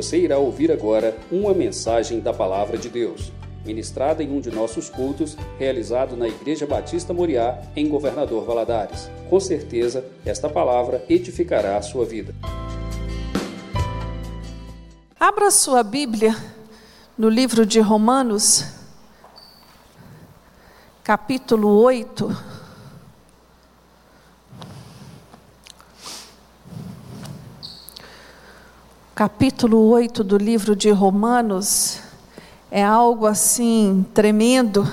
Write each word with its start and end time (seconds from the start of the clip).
Você 0.00 0.16
irá 0.16 0.38
ouvir 0.38 0.72
agora 0.72 1.14
uma 1.30 1.52
mensagem 1.52 2.20
da 2.20 2.32
Palavra 2.32 2.78
de 2.78 2.88
Deus, 2.88 3.30
ministrada 3.66 4.22
em 4.22 4.34
um 4.34 4.40
de 4.40 4.50
nossos 4.50 4.88
cultos, 4.88 5.36
realizado 5.58 6.16
na 6.16 6.26
Igreja 6.26 6.66
Batista 6.66 7.12
Moriá, 7.12 7.60
em 7.76 7.86
Governador 7.86 8.46
Valadares. 8.46 9.10
Com 9.28 9.38
certeza, 9.38 10.02
esta 10.24 10.48
palavra 10.48 11.04
edificará 11.06 11.76
a 11.76 11.82
sua 11.82 12.06
vida. 12.06 12.34
Abra 15.20 15.50
sua 15.50 15.82
Bíblia 15.82 16.34
no 17.18 17.28
livro 17.28 17.66
de 17.66 17.78
Romanos, 17.78 18.64
capítulo 21.04 21.78
8. 21.78 22.59
Capítulo 29.20 29.90
8 29.90 30.24
do 30.24 30.38
livro 30.38 30.74
de 30.74 30.88
Romanos 30.90 32.00
é 32.70 32.82
algo 32.82 33.26
assim 33.26 34.06
tremendo. 34.14 34.90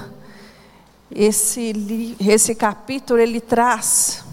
Esse, 1.10 2.18
esse 2.20 2.54
capítulo 2.54 3.22
ele 3.22 3.40
traz 3.40 4.26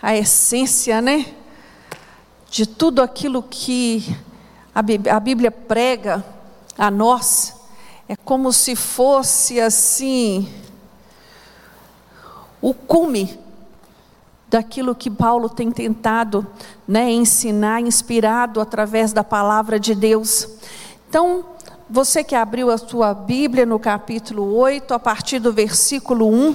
a 0.00 0.16
essência, 0.16 1.02
né? 1.02 1.34
De 2.50 2.64
tudo 2.64 3.02
aquilo 3.02 3.42
que 3.42 4.16
a 4.74 5.20
Bíblia 5.20 5.50
prega 5.50 6.24
a 6.78 6.90
nós. 6.90 7.54
É 8.08 8.16
como 8.16 8.54
se 8.54 8.74
fosse 8.74 9.60
assim 9.60 10.50
o 12.58 12.72
cume 12.72 13.38
daquilo 14.52 14.94
que 14.94 15.10
Paulo 15.10 15.48
tem 15.48 15.72
tentado 15.72 16.46
né, 16.86 17.10
ensinar, 17.10 17.80
inspirado 17.80 18.60
através 18.60 19.10
da 19.10 19.24
palavra 19.24 19.80
de 19.80 19.94
Deus. 19.94 20.46
Então, 21.08 21.42
você 21.88 22.22
que 22.22 22.34
abriu 22.34 22.70
a 22.70 22.76
sua 22.76 23.14
Bíblia 23.14 23.64
no 23.64 23.78
capítulo 23.78 24.54
8, 24.54 24.92
a 24.92 24.98
partir 24.98 25.38
do 25.38 25.54
versículo 25.54 26.28
1, 26.28 26.54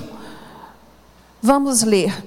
vamos 1.41 1.81
ler. 1.81 2.23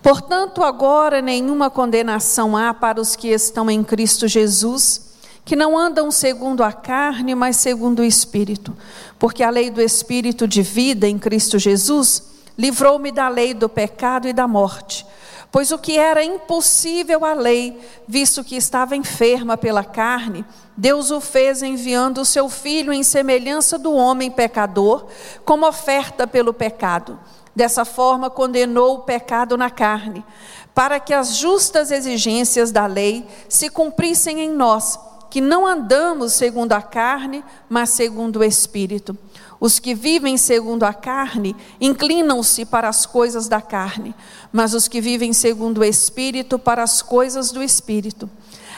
Portanto, 0.00 0.62
agora 0.62 1.20
nenhuma 1.20 1.68
condenação 1.68 2.56
há 2.56 2.72
para 2.72 3.00
os 3.00 3.16
que 3.16 3.30
estão 3.30 3.68
em 3.68 3.82
Cristo 3.82 4.28
Jesus, 4.28 5.10
que 5.44 5.56
não 5.56 5.76
andam 5.76 6.08
segundo 6.12 6.62
a 6.62 6.72
carne, 6.72 7.34
mas 7.34 7.56
segundo 7.56 7.98
o 7.98 8.04
Espírito. 8.04 8.76
Porque 9.18 9.42
a 9.42 9.50
lei 9.50 9.70
do 9.70 9.80
Espírito 9.80 10.46
de 10.46 10.62
vida 10.62 11.08
em 11.08 11.18
Cristo 11.18 11.58
Jesus 11.58 12.30
livrou-me 12.58 13.10
da 13.10 13.28
lei 13.28 13.54
do 13.54 13.68
pecado 13.68 14.28
e 14.28 14.32
da 14.32 14.46
morte. 14.46 15.06
Pois 15.52 15.72
o 15.72 15.78
que 15.78 15.98
era 15.98 16.22
impossível 16.22 17.24
à 17.24 17.32
lei, 17.32 17.78
visto 18.06 18.44
que 18.44 18.54
estava 18.54 18.94
enferma 18.94 19.56
pela 19.56 19.82
carne, 19.82 20.44
Deus 20.76 21.10
o 21.10 21.20
fez 21.20 21.62
enviando 21.62 22.20
o 22.20 22.24
seu 22.24 22.48
filho 22.48 22.92
em 22.92 23.02
semelhança 23.02 23.76
do 23.76 23.92
homem 23.92 24.30
pecador, 24.30 25.06
como 25.44 25.66
oferta 25.66 26.26
pelo 26.26 26.54
pecado. 26.54 27.18
Dessa 27.54 27.84
forma, 27.84 28.30
condenou 28.30 28.94
o 28.94 29.00
pecado 29.00 29.56
na 29.56 29.68
carne, 29.68 30.24
para 30.72 31.00
que 31.00 31.12
as 31.12 31.36
justas 31.36 31.90
exigências 31.90 32.70
da 32.70 32.86
lei 32.86 33.26
se 33.48 33.68
cumprissem 33.68 34.40
em 34.40 34.50
nós, 34.50 34.98
que 35.28 35.40
não 35.40 35.66
andamos 35.66 36.32
segundo 36.32 36.72
a 36.72 36.80
carne, 36.80 37.44
mas 37.68 37.90
segundo 37.90 38.38
o 38.38 38.44
Espírito. 38.44 39.18
Os 39.60 39.78
que 39.78 39.94
vivem 39.94 40.38
segundo 40.38 40.84
a 40.84 40.94
carne 40.94 41.54
inclinam-se 41.78 42.64
para 42.64 42.88
as 42.88 43.04
coisas 43.04 43.46
da 43.46 43.60
carne, 43.60 44.14
mas 44.50 44.72
os 44.72 44.88
que 44.88 45.02
vivem 45.02 45.34
segundo 45.34 45.82
o 45.82 45.84
Espírito 45.84 46.58
para 46.58 46.82
as 46.82 47.02
coisas 47.02 47.52
do 47.52 47.62
Espírito. 47.62 48.28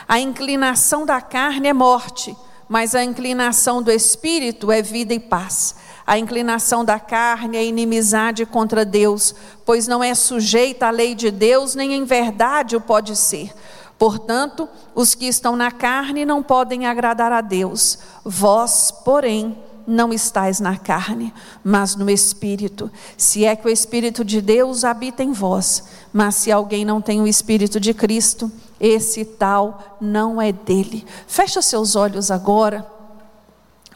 A 0.08 0.18
inclinação 0.18 1.06
da 1.06 1.20
carne 1.20 1.68
é 1.68 1.72
morte, 1.72 2.36
mas 2.68 2.96
a 2.96 3.04
inclinação 3.04 3.80
do 3.80 3.92
Espírito 3.92 4.72
é 4.72 4.82
vida 4.82 5.14
e 5.14 5.20
paz. 5.20 5.76
A 6.04 6.18
inclinação 6.18 6.84
da 6.84 6.98
carne 6.98 7.56
é 7.56 7.64
inimizade 7.64 8.44
contra 8.44 8.84
Deus, 8.84 9.34
pois 9.64 9.86
não 9.86 10.02
é 10.02 10.14
sujeita 10.16 10.88
à 10.88 10.90
lei 10.90 11.14
de 11.14 11.30
Deus, 11.30 11.76
nem 11.76 11.94
em 11.94 12.04
verdade 12.04 12.74
o 12.74 12.80
pode 12.80 13.14
ser. 13.14 13.54
Portanto, 13.96 14.68
os 14.96 15.14
que 15.14 15.26
estão 15.26 15.54
na 15.54 15.70
carne 15.70 16.24
não 16.24 16.42
podem 16.42 16.86
agradar 16.86 17.30
a 17.30 17.40
Deus. 17.40 18.00
Vós, 18.24 18.90
porém, 18.90 19.56
não 19.86 20.12
estais 20.12 20.60
na 20.60 20.76
carne, 20.76 21.32
mas 21.62 21.96
no 21.96 22.08
Espírito. 22.10 22.90
Se 23.16 23.44
é 23.44 23.56
que 23.56 23.66
o 23.66 23.70
Espírito 23.70 24.24
de 24.24 24.40
Deus 24.40 24.84
habita 24.84 25.22
em 25.22 25.32
vós, 25.32 25.84
mas 26.12 26.36
se 26.36 26.52
alguém 26.52 26.84
não 26.84 27.00
tem 27.00 27.20
o 27.20 27.26
Espírito 27.26 27.80
de 27.80 27.94
Cristo, 27.94 28.50
esse 28.80 29.24
tal 29.24 29.98
não 30.00 30.40
é 30.40 30.52
dele. 30.52 31.06
Fecha 31.26 31.62
seus 31.62 31.94
olhos 31.94 32.30
agora. 32.30 32.86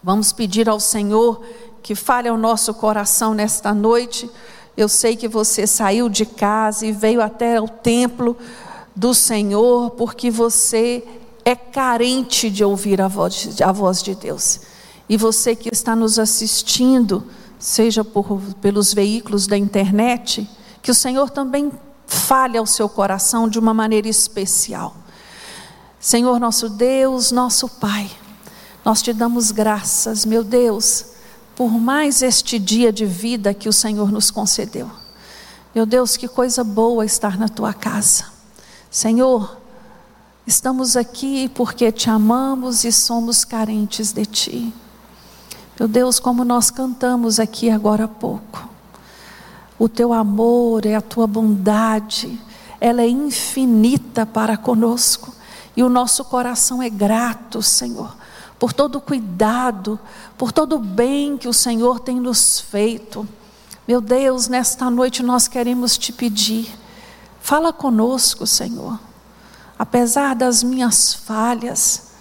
Vamos 0.02 0.32
pedir 0.32 0.68
ao 0.68 0.78
Senhor 0.78 1.42
que 1.82 1.94
fale 1.94 2.28
ao 2.28 2.36
nosso 2.36 2.72
coração 2.74 3.34
nesta 3.34 3.74
noite. 3.74 4.30
Eu 4.76 4.88
sei 4.88 5.16
que 5.16 5.26
você 5.26 5.66
saiu 5.66 6.08
de 6.08 6.26
casa 6.26 6.86
e 6.86 6.92
veio 6.92 7.20
até 7.22 7.60
o 7.60 7.68
templo 7.68 8.36
do 8.94 9.12
Senhor 9.14 9.90
porque 9.90 10.30
você 10.30 11.02
é 11.44 11.54
carente 11.54 12.50
de 12.50 12.64
ouvir 12.64 13.00
a 13.00 13.06
voz, 13.06 13.60
a 13.60 13.70
voz 13.70 14.02
de 14.02 14.14
Deus. 14.14 14.60
E 15.08 15.16
você 15.16 15.54
que 15.54 15.68
está 15.72 15.94
nos 15.94 16.18
assistindo, 16.18 17.24
seja 17.58 18.04
por, 18.04 18.40
pelos 18.60 18.92
veículos 18.92 19.46
da 19.46 19.56
internet, 19.56 20.48
que 20.82 20.90
o 20.90 20.94
Senhor 20.94 21.30
também 21.30 21.70
fale 22.06 22.58
ao 22.58 22.66
seu 22.66 22.88
coração 22.88 23.48
de 23.48 23.58
uma 23.58 23.74
maneira 23.74 24.08
especial. 24.08 24.96
Senhor 25.98 26.38
nosso 26.38 26.68
Deus, 26.68 27.32
nosso 27.32 27.68
Pai, 27.68 28.10
nós 28.84 29.02
te 29.02 29.12
damos 29.12 29.50
graças, 29.50 30.24
meu 30.24 30.44
Deus, 30.44 31.06
por 31.56 31.70
mais 31.72 32.22
este 32.22 32.58
dia 32.58 32.92
de 32.92 33.06
vida 33.06 33.54
que 33.54 33.68
o 33.68 33.72
Senhor 33.72 34.12
nos 34.12 34.30
concedeu. 34.30 34.90
Meu 35.74 35.84
Deus, 35.84 36.16
que 36.16 36.28
coisa 36.28 36.62
boa 36.62 37.04
estar 37.04 37.38
na 37.38 37.48
tua 37.48 37.74
casa. 37.74 38.26
Senhor, 38.90 39.56
estamos 40.46 40.96
aqui 40.96 41.50
porque 41.54 41.90
te 41.90 42.08
amamos 42.08 42.84
e 42.84 42.92
somos 42.92 43.44
carentes 43.44 44.12
de 44.12 44.24
ti. 44.24 44.74
Meu 45.78 45.86
Deus, 45.86 46.18
como 46.18 46.42
nós 46.42 46.70
cantamos 46.70 47.38
aqui 47.38 47.68
agora 47.68 48.04
há 48.04 48.08
pouco. 48.08 48.66
O 49.78 49.90
teu 49.90 50.10
amor 50.10 50.86
é 50.86 50.94
a 50.94 51.02
tua 51.02 51.26
bondade, 51.26 52.40
ela 52.80 53.02
é 53.02 53.08
infinita 53.08 54.24
para 54.24 54.56
conosco. 54.56 55.34
E 55.76 55.82
o 55.82 55.90
nosso 55.90 56.24
coração 56.24 56.82
é 56.82 56.88
grato, 56.88 57.60
Senhor, 57.60 58.16
por 58.58 58.72
todo 58.72 58.96
o 58.96 59.00
cuidado, 59.02 60.00
por 60.38 60.50
todo 60.50 60.76
o 60.76 60.78
bem 60.78 61.36
que 61.36 61.46
o 61.46 61.52
Senhor 61.52 62.00
tem 62.00 62.18
nos 62.18 62.58
feito. 62.58 63.28
Meu 63.86 64.00
Deus, 64.00 64.48
nesta 64.48 64.90
noite 64.90 65.22
nós 65.22 65.46
queremos 65.46 65.98
te 65.98 66.10
pedir, 66.10 66.74
fala 67.42 67.70
conosco, 67.70 68.46
Senhor. 68.46 68.98
Apesar 69.78 70.34
das 70.34 70.62
minhas 70.62 71.12
falhas, 71.12 72.12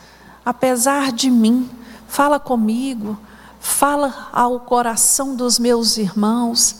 apesar 0.45 1.13
de 1.13 1.31
mim, 1.31 1.69
fala 2.05 2.37
comigo 2.37 3.17
fala 3.65 4.29
ao 4.31 4.59
coração 4.59 5.35
dos 5.35 5.57
meus 5.57 5.97
irmãos. 5.97 6.75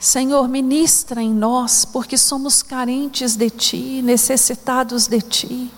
Senhor, 0.00 0.48
ministra 0.48 1.22
em 1.22 1.32
nós, 1.32 1.84
porque 1.84 2.18
somos 2.18 2.60
carentes 2.60 3.36
de 3.36 3.48
Ti, 3.48 4.02
necessitados 4.02 5.06
de 5.06 5.22
Ti. 5.22 5.70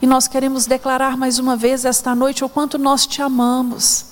E 0.00 0.06
nós 0.06 0.28
queremos 0.28 0.66
declarar 0.66 1.16
mais 1.16 1.38
uma 1.38 1.56
vez 1.56 1.86
esta 1.86 2.14
noite 2.14 2.44
o 2.44 2.48
quanto 2.48 2.76
nós 2.78 3.06
te 3.06 3.22
amamos. 3.22 4.04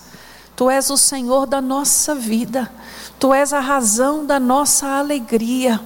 Tu 0.56 0.70
és 0.70 0.88
o 0.88 0.96
Senhor 0.96 1.46
da 1.46 1.60
nossa 1.60 2.14
vida, 2.14 2.72
Tu 3.20 3.34
és 3.34 3.52
a 3.52 3.60
razão 3.60 4.24
da 4.24 4.40
nossa 4.40 4.86
alegria. 4.86 5.78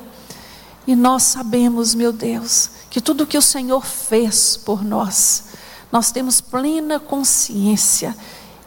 E 0.87 0.95
nós 0.95 1.25
sabemos, 1.25 1.95
meu 1.95 2.13
Deus, 2.13 2.71
que 2.89 3.01
tudo 3.01 3.27
que 3.27 3.37
o 3.37 3.43
Senhor 3.43 3.85
fez 3.85 4.57
por 4.57 4.85
nós, 4.85 5.45
nós 5.91 6.13
temos 6.13 6.41
plena 6.41 7.01
consciência 7.01 8.17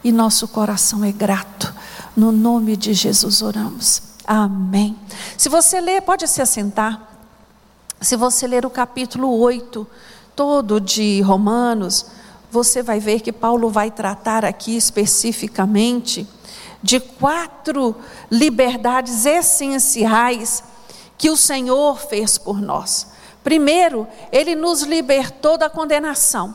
e 0.02 0.10
nosso 0.10 0.48
coração 0.48 1.04
é 1.04 1.12
grato. 1.12 1.72
No 2.16 2.32
nome 2.32 2.76
de 2.76 2.92
Jesus 2.92 3.42
oramos. 3.42 4.02
Amém. 4.26 4.96
Se 5.36 5.48
você 5.48 5.80
ler, 5.80 6.02
pode 6.02 6.26
se 6.28 6.40
assentar. 6.42 7.08
Se 8.00 8.16
você 8.16 8.46
ler 8.46 8.66
o 8.66 8.70
capítulo 8.70 9.38
8 9.38 9.86
todo 10.34 10.80
de 10.80 11.20
Romanos, 11.22 12.06
você 12.50 12.82
vai 12.82 13.00
ver 13.00 13.20
que 13.20 13.32
Paulo 13.32 13.70
vai 13.70 13.90
tratar 13.90 14.44
aqui 14.44 14.76
especificamente 14.76 16.26
de 16.82 16.98
quatro 16.98 17.94
liberdades 18.30 19.24
essenciais 19.24 20.64
que 21.16 21.30
o 21.30 21.36
Senhor 21.36 21.98
fez 21.98 22.36
por 22.36 22.60
nós. 22.60 23.06
Primeiro, 23.44 24.06
ele 24.30 24.54
nos 24.54 24.82
libertou 24.82 25.56
da 25.56 25.70
condenação. 25.70 26.54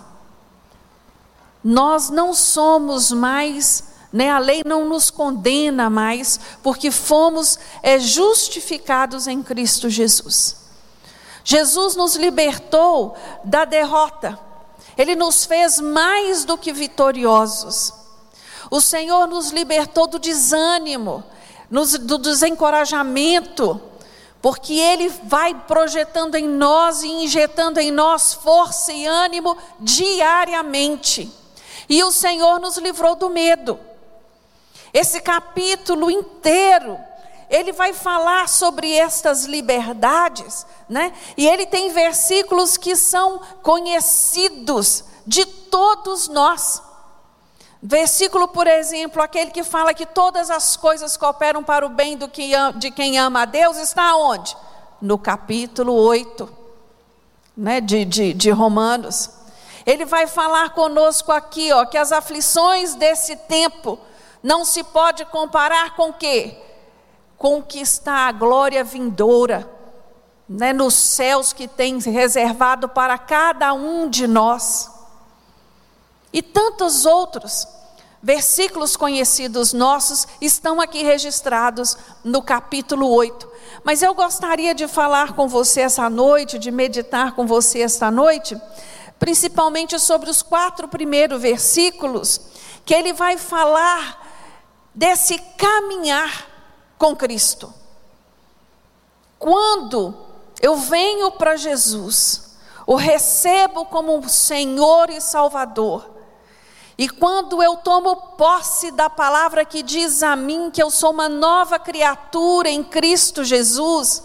Nós 1.70 2.10
não 2.10 2.34
somos 2.34 3.12
mais, 3.12 3.84
né, 4.14 4.30
a 4.30 4.40
lei 4.40 4.62
não 4.66 4.88
nos 4.88 5.10
condena 5.10 5.90
mais, 5.90 6.40
porque 6.64 6.90
fomos 6.90 7.60
é, 7.84 8.00
justificados 8.00 9.28
em 9.28 9.44
Cristo 9.44 9.90
Jesus. 9.90 10.56
Jesus 11.44 11.98
nos 11.98 12.16
libertou 12.16 13.18
da 13.44 13.66
derrota. 13.66 14.40
Ele 14.98 15.14
nos 15.14 15.44
fez 15.44 15.82
mais 15.82 16.46
do 16.46 16.58
que 16.58 16.72
vitoriosos. 16.72 17.92
O 18.72 18.80
Senhor 18.80 19.28
nos 19.28 19.52
libertou 19.52 20.08
do 20.08 20.20
desânimo, 20.20 21.22
do 21.70 22.18
desencorajamento, 22.18 23.82
porque 24.42 24.74
Ele 24.74 25.10
vai 25.10 25.54
projetando 25.54 26.36
em 26.36 26.48
nós 26.48 27.04
e 27.04 27.10
injetando 27.10 27.78
em 27.78 27.92
nós 27.92 28.34
força 28.34 28.94
e 28.94 29.06
ânimo 29.06 29.58
diariamente. 29.82 31.30
E 31.90 32.04
o 32.04 32.12
Senhor 32.12 32.60
nos 32.60 32.78
livrou 32.78 33.16
do 33.16 33.30
medo. 33.30 33.80
Esse 34.94 35.22
capítulo 35.22 36.10
inteiro, 36.10 36.98
ele 37.50 37.72
vai 37.72 37.94
falar 37.94 38.50
sobre 38.50 38.94
estas 38.94 39.46
liberdades, 39.46 40.66
né? 40.90 41.14
E 41.38 41.48
ele 41.48 41.66
tem 41.66 41.92
versículos 41.92 42.78
que 42.78 42.96
são 42.96 43.40
conhecidos 43.62 45.04
de 45.26 45.46
todos 45.46 46.28
nós. 46.28 46.82
Versículo, 47.82 48.48
por 48.48 48.66
exemplo, 48.66 49.22
aquele 49.22 49.52
que 49.52 49.64
fala 49.64 49.94
que 49.94 50.06
todas 50.06 50.50
as 50.50 50.76
coisas 50.76 51.16
cooperam 51.16 51.64
para 51.64 51.86
o 51.86 51.90
bem 51.90 52.18
do 52.18 52.28
que, 52.28 52.52
de 52.76 52.92
quem 52.92 53.18
ama 53.20 53.44
a 53.44 53.46
Deus, 53.46 53.78
está 53.78 54.16
onde? 54.16 54.58
No 55.02 55.18
capítulo 55.18 55.94
8 55.94 56.58
né, 57.58 57.82
de, 57.82 58.06
de, 58.06 58.34
de 58.34 58.52
Romanos. 58.52 59.32
Ele 59.88 60.04
vai 60.04 60.28
falar 60.28 60.72
conosco 60.72 61.32
aqui, 61.32 61.72
ó, 61.72 61.86
que 61.86 61.98
as 61.98 62.12
aflições 62.12 62.94
desse 62.94 63.38
tempo 63.38 63.98
não 64.44 64.66
se 64.66 64.84
pode 64.84 65.24
comparar 65.24 65.96
com 65.96 66.12
quê? 66.12 66.58
Está 67.76 68.28
a 68.28 68.32
glória 68.34 68.84
vindoura, 68.84 69.70
né, 70.50 70.74
nos 70.74 70.94
céus 70.94 71.54
que 71.54 71.70
tem 71.70 72.00
reservado 72.00 72.90
para 72.90 73.18
cada 73.18 73.74
um 73.74 74.10
de 74.10 74.28
nós. 74.28 74.92
E 76.34 76.42
tantos 76.42 77.06
outros 77.06 77.66
versículos 78.22 78.98
conhecidos 78.98 79.72
nossos 79.72 80.28
estão 80.42 80.82
aqui 80.82 81.02
registrados 81.02 81.98
no 82.26 82.42
capítulo 82.42 83.10
8. 83.10 83.50
Mas 83.86 84.02
eu 84.02 84.14
gostaria 84.14 84.76
de 84.76 84.86
falar 84.86 85.34
com 85.34 85.48
você 85.48 85.82
essa 85.82 86.10
noite, 86.10 86.60
de 86.60 86.72
meditar 86.72 87.36
com 87.36 87.48
você 87.48 87.80
esta 87.80 88.12
noite, 88.12 88.60
principalmente 89.20 89.98
sobre 90.00 90.30
os 90.30 90.42
quatro 90.42 90.88
primeiros 90.88 91.42
versículos, 91.42 92.42
que 92.86 92.94
ele 92.94 93.14
vai 93.14 93.38
falar 93.38 94.26
desse 94.94 95.38
caminhar 95.58 96.48
com 96.98 97.16
Cristo. 97.16 97.74
Quando 99.38 100.16
eu 100.62 100.76
venho 100.76 101.32
para 101.32 101.56
Jesus, 101.56 102.58
o 102.86 102.96
recebo 102.96 103.86
como 103.86 104.28
Senhor 104.28 105.10
e 105.10 105.22
Salvador, 105.22 106.18
e 106.98 107.08
quando 107.08 107.62
eu 107.62 107.78
tomo 107.78 108.16
posse 108.16 108.90
da 108.90 109.08
palavra 109.08 109.64
que 109.64 109.84
diz 109.84 110.24
a 110.24 110.36
mim 110.36 110.72
que 110.72 110.82
eu 110.82 110.90
sou 110.90 111.12
uma 111.12 111.30
nova 111.30 111.78
criatura 111.78 112.70
em 112.70 112.84
Cristo 112.84 113.44
Jesus, 113.44 114.24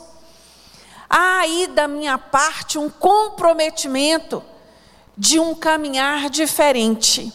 há 1.09 1.41
aí 1.41 1.67
da 1.67 1.87
minha 1.87 2.17
parte 2.17 2.79
um 2.79 2.89
comprometimento 2.89 4.43
de 5.23 5.39
um 5.39 5.55
caminhar 5.55 6.29
diferente, 6.29 7.33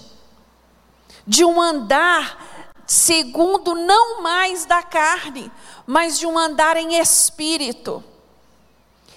de 1.25 1.45
um 1.45 1.61
andar 1.61 2.75
segundo 2.85 3.75
não 3.75 4.21
mais 4.21 4.65
da 4.65 4.83
carne, 4.83 5.49
mas 5.85 6.19
de 6.19 6.27
um 6.27 6.37
andar 6.37 6.75
em 6.75 6.99
espírito. 6.99 8.03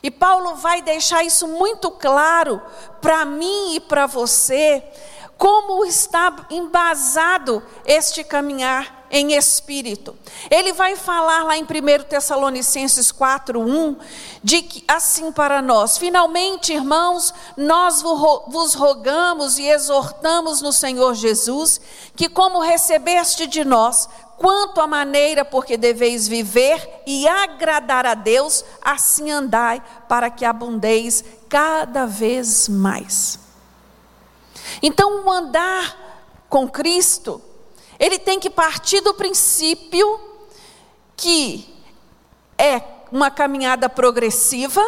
E 0.00 0.08
Paulo 0.08 0.54
vai 0.54 0.82
deixar 0.82 1.24
isso 1.24 1.48
muito 1.48 1.90
claro 1.90 2.62
para 3.00 3.24
mim 3.24 3.74
e 3.74 3.80
para 3.80 4.06
você, 4.06 4.84
como 5.36 5.84
está 5.84 6.46
embasado 6.48 7.60
este 7.84 8.22
caminhar 8.22 8.99
em 9.10 9.32
espírito. 9.32 10.16
Ele 10.50 10.72
vai 10.72 10.94
falar 10.96 11.44
lá 11.44 11.56
em 11.56 11.64
1 11.64 12.04
Tessalonicenses 12.08 13.10
4:1 13.10 13.96
de 14.42 14.62
que 14.62 14.84
assim 14.86 15.32
para 15.32 15.60
nós, 15.60 15.98
finalmente, 15.98 16.72
irmãos, 16.72 17.34
nós 17.56 18.00
vos 18.02 18.74
rogamos 18.74 19.58
e 19.58 19.66
exortamos 19.66 20.62
no 20.62 20.72
Senhor 20.72 21.14
Jesus 21.14 21.80
que 22.14 22.28
como 22.28 22.60
recebeste 22.60 23.46
de 23.46 23.64
nós 23.64 24.08
quanto 24.40 24.80
à 24.80 24.86
maneira 24.86 25.44
porque 25.44 25.76
deveis 25.76 26.26
viver 26.26 27.02
e 27.06 27.28
agradar 27.28 28.06
a 28.06 28.14
Deus, 28.14 28.64
assim 28.80 29.30
andai 29.30 29.82
para 30.08 30.30
que 30.30 30.46
abundeis 30.46 31.22
cada 31.46 32.06
vez 32.06 32.66
mais. 32.66 33.38
Então, 34.82 35.26
o 35.26 35.30
andar 35.30 35.94
com 36.48 36.66
Cristo, 36.66 37.42
ele 38.00 38.18
tem 38.18 38.40
que 38.40 38.48
partir 38.48 39.02
do 39.02 39.12
princípio 39.12 40.18
que 41.14 41.68
é 42.56 42.82
uma 43.12 43.30
caminhada 43.30 43.90
progressiva, 43.90 44.82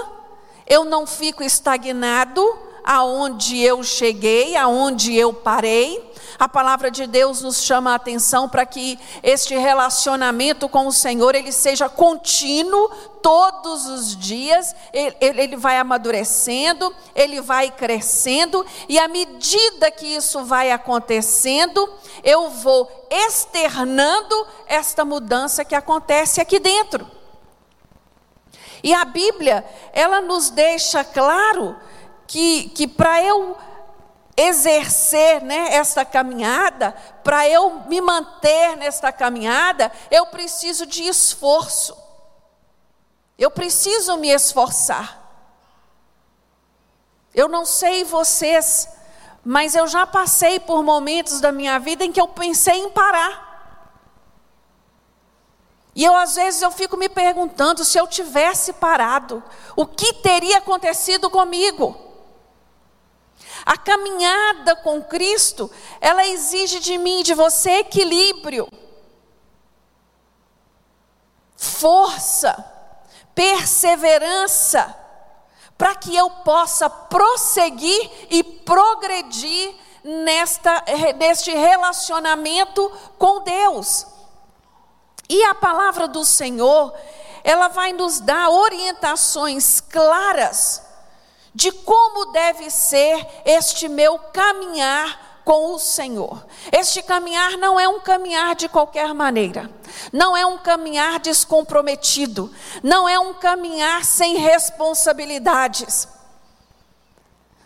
eu 0.66 0.82
não 0.84 1.06
fico 1.06 1.42
estagnado 1.42 2.42
aonde 2.84 3.60
eu 3.60 3.82
cheguei, 3.82 4.56
aonde 4.56 5.14
eu 5.14 5.32
parei, 5.32 6.12
a 6.38 6.48
palavra 6.48 6.90
de 6.90 7.06
Deus 7.06 7.40
nos 7.42 7.62
chama 7.62 7.92
a 7.92 7.94
atenção 7.94 8.48
para 8.48 8.66
que 8.66 8.98
este 9.22 9.54
relacionamento 9.54 10.68
com 10.68 10.88
o 10.88 10.92
Senhor 10.92 11.34
ele 11.34 11.52
seja 11.52 11.88
contínuo 11.88 12.88
todos 13.22 13.86
os 13.86 14.16
dias, 14.16 14.74
ele, 14.92 15.16
ele 15.20 15.56
vai 15.56 15.78
amadurecendo, 15.78 16.92
ele 17.14 17.40
vai 17.40 17.70
crescendo, 17.70 18.66
e 18.88 18.98
à 18.98 19.06
medida 19.06 19.90
que 19.92 20.06
isso 20.06 20.44
vai 20.44 20.72
acontecendo, 20.72 21.88
eu 22.24 22.50
vou 22.50 23.06
externando 23.08 24.46
esta 24.66 25.04
mudança 25.04 25.64
que 25.64 25.76
acontece 25.76 26.40
aqui 26.40 26.58
dentro. 26.58 27.08
E 28.82 28.92
a 28.92 29.04
Bíblia, 29.04 29.64
ela 29.92 30.20
nos 30.20 30.50
deixa 30.50 31.04
claro 31.04 31.76
que, 32.32 32.70
que 32.70 32.88
para 32.88 33.22
eu 33.22 33.58
exercer 34.34 35.42
né, 35.42 35.74
esta 35.74 36.02
caminhada, 36.02 36.92
para 37.22 37.46
eu 37.46 37.80
me 37.80 38.00
manter 38.00 38.74
nesta 38.78 39.12
caminhada, 39.12 39.92
eu 40.10 40.24
preciso 40.24 40.86
de 40.86 41.02
esforço. 41.02 41.94
Eu 43.38 43.50
preciso 43.50 44.16
me 44.16 44.30
esforçar. 44.30 45.20
Eu 47.34 47.48
não 47.48 47.66
sei 47.66 48.02
vocês, 48.02 48.88
mas 49.44 49.74
eu 49.74 49.86
já 49.86 50.06
passei 50.06 50.58
por 50.58 50.82
momentos 50.82 51.38
da 51.38 51.52
minha 51.52 51.78
vida 51.78 52.02
em 52.02 52.10
que 52.10 52.20
eu 52.20 52.28
pensei 52.28 52.78
em 52.78 52.88
parar. 52.88 53.92
E 55.94 56.02
eu 56.02 56.16
às 56.16 56.36
vezes 56.36 56.62
eu 56.62 56.70
fico 56.70 56.96
me 56.96 57.10
perguntando 57.10 57.84
se 57.84 57.98
eu 57.98 58.06
tivesse 58.06 58.72
parado, 58.72 59.44
o 59.76 59.84
que 59.84 60.14
teria 60.14 60.56
acontecido 60.56 61.28
comigo? 61.28 62.11
A 63.64 63.76
caminhada 63.76 64.74
com 64.76 65.02
Cristo, 65.02 65.70
ela 66.00 66.26
exige 66.26 66.80
de 66.80 66.98
mim 66.98 67.22
de 67.22 67.32
você 67.32 67.78
equilíbrio, 67.78 68.68
força, 71.56 72.64
perseverança, 73.34 74.96
para 75.78 75.94
que 75.94 76.14
eu 76.14 76.28
possa 76.28 76.90
prosseguir 76.90 78.10
e 78.30 78.42
progredir 78.42 79.74
nesta, 80.02 80.84
neste 81.16 81.52
relacionamento 81.52 82.90
com 83.16 83.42
Deus. 83.42 84.06
E 85.28 85.42
a 85.44 85.54
palavra 85.54 86.08
do 86.08 86.24
Senhor, 86.24 86.92
ela 87.44 87.68
vai 87.68 87.92
nos 87.92 88.20
dar 88.20 88.50
orientações 88.50 89.80
claras 89.80 90.91
de 91.54 91.70
como 91.70 92.32
deve 92.32 92.70
ser 92.70 93.26
este 93.44 93.88
meu 93.88 94.18
caminhar 94.18 95.32
com 95.44 95.74
o 95.74 95.78
Senhor. 95.78 96.46
Este 96.70 97.02
caminhar 97.02 97.56
não 97.56 97.78
é 97.78 97.88
um 97.88 98.00
caminhar 98.00 98.54
de 98.54 98.68
qualquer 98.68 99.12
maneira, 99.12 99.70
não 100.12 100.36
é 100.36 100.46
um 100.46 100.58
caminhar 100.58 101.18
descomprometido, 101.18 102.52
não 102.82 103.08
é 103.08 103.18
um 103.18 103.34
caminhar 103.34 104.04
sem 104.04 104.36
responsabilidades, 104.36 106.08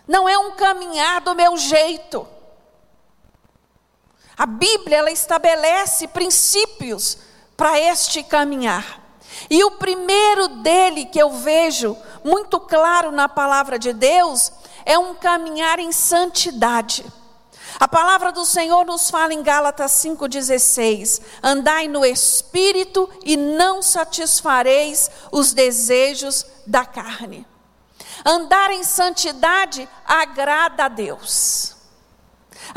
não 0.08 0.28
é 0.28 0.38
um 0.38 0.52
caminhar 0.52 1.20
do 1.20 1.34
meu 1.34 1.56
jeito. 1.56 2.26
A 4.36 4.46
Bíblia 4.46 4.98
ela 4.98 5.10
estabelece 5.10 6.08
princípios 6.08 7.18
para 7.56 7.80
este 7.80 8.22
caminhar. 8.22 9.05
E 9.48 9.62
o 9.64 9.72
primeiro 9.72 10.48
dele 10.48 11.04
que 11.04 11.18
eu 11.18 11.30
vejo 11.30 11.96
muito 12.24 12.58
claro 12.58 13.12
na 13.12 13.28
palavra 13.28 13.78
de 13.78 13.92
Deus 13.92 14.52
é 14.84 14.98
um 14.98 15.14
caminhar 15.14 15.78
em 15.78 15.92
santidade. 15.92 17.04
A 17.78 17.86
palavra 17.86 18.32
do 18.32 18.46
Senhor 18.46 18.86
nos 18.86 19.10
fala 19.10 19.34
em 19.34 19.42
Gálatas 19.42 19.92
5,16: 19.92 21.20
Andai 21.42 21.88
no 21.88 22.04
espírito 22.04 23.08
e 23.22 23.36
não 23.36 23.82
satisfareis 23.82 25.10
os 25.30 25.52
desejos 25.52 26.46
da 26.66 26.86
carne. 26.86 27.46
Andar 28.24 28.70
em 28.70 28.82
santidade 28.82 29.86
agrada 30.06 30.86
a 30.86 30.88
Deus. 30.88 31.75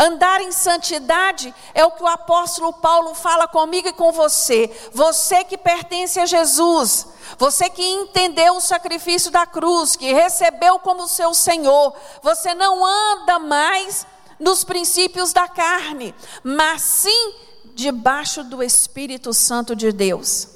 Andar 0.02 0.40
em 0.40 0.54
santidade 0.54 1.54
é 1.74 1.84
o 1.84 1.92
que 1.92 2.02
o 2.02 2.08
apóstolo 2.08 2.72
Paulo 2.72 3.14
fala 3.14 3.50
comigo 3.50 3.90
e 3.90 3.92
com 3.92 4.14
você. 4.14 4.74
Você 4.94 5.44
que 5.44 5.58
pertence 5.58 6.18
a 6.22 6.26
Jesus, 6.26 7.06
você 7.38 7.70
que 7.70 7.86
entendeu 7.86 8.56
o 8.56 8.62
sacrifício 8.62 9.30
da 9.30 9.46
cruz, 9.46 9.98
que 9.98 10.14
recebeu 10.14 10.80
como 10.80 11.06
seu 11.06 11.34
Senhor, 11.34 11.94
você 12.24 12.56
não 12.56 12.86
anda 12.86 13.40
mais 13.40 14.08
nos 14.40 14.64
princípios 14.64 15.34
da 15.34 15.50
carne, 15.50 16.16
mas 16.42 16.82
sim 16.82 17.34
debaixo 17.76 18.42
do 18.42 18.64
Espírito 18.64 19.34
Santo 19.34 19.76
de 19.76 19.92
Deus. 19.92 20.48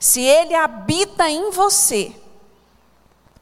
Se 0.00 0.22
ele 0.22 0.54
habita 0.54 1.28
em 1.28 1.50
você, 1.50 2.10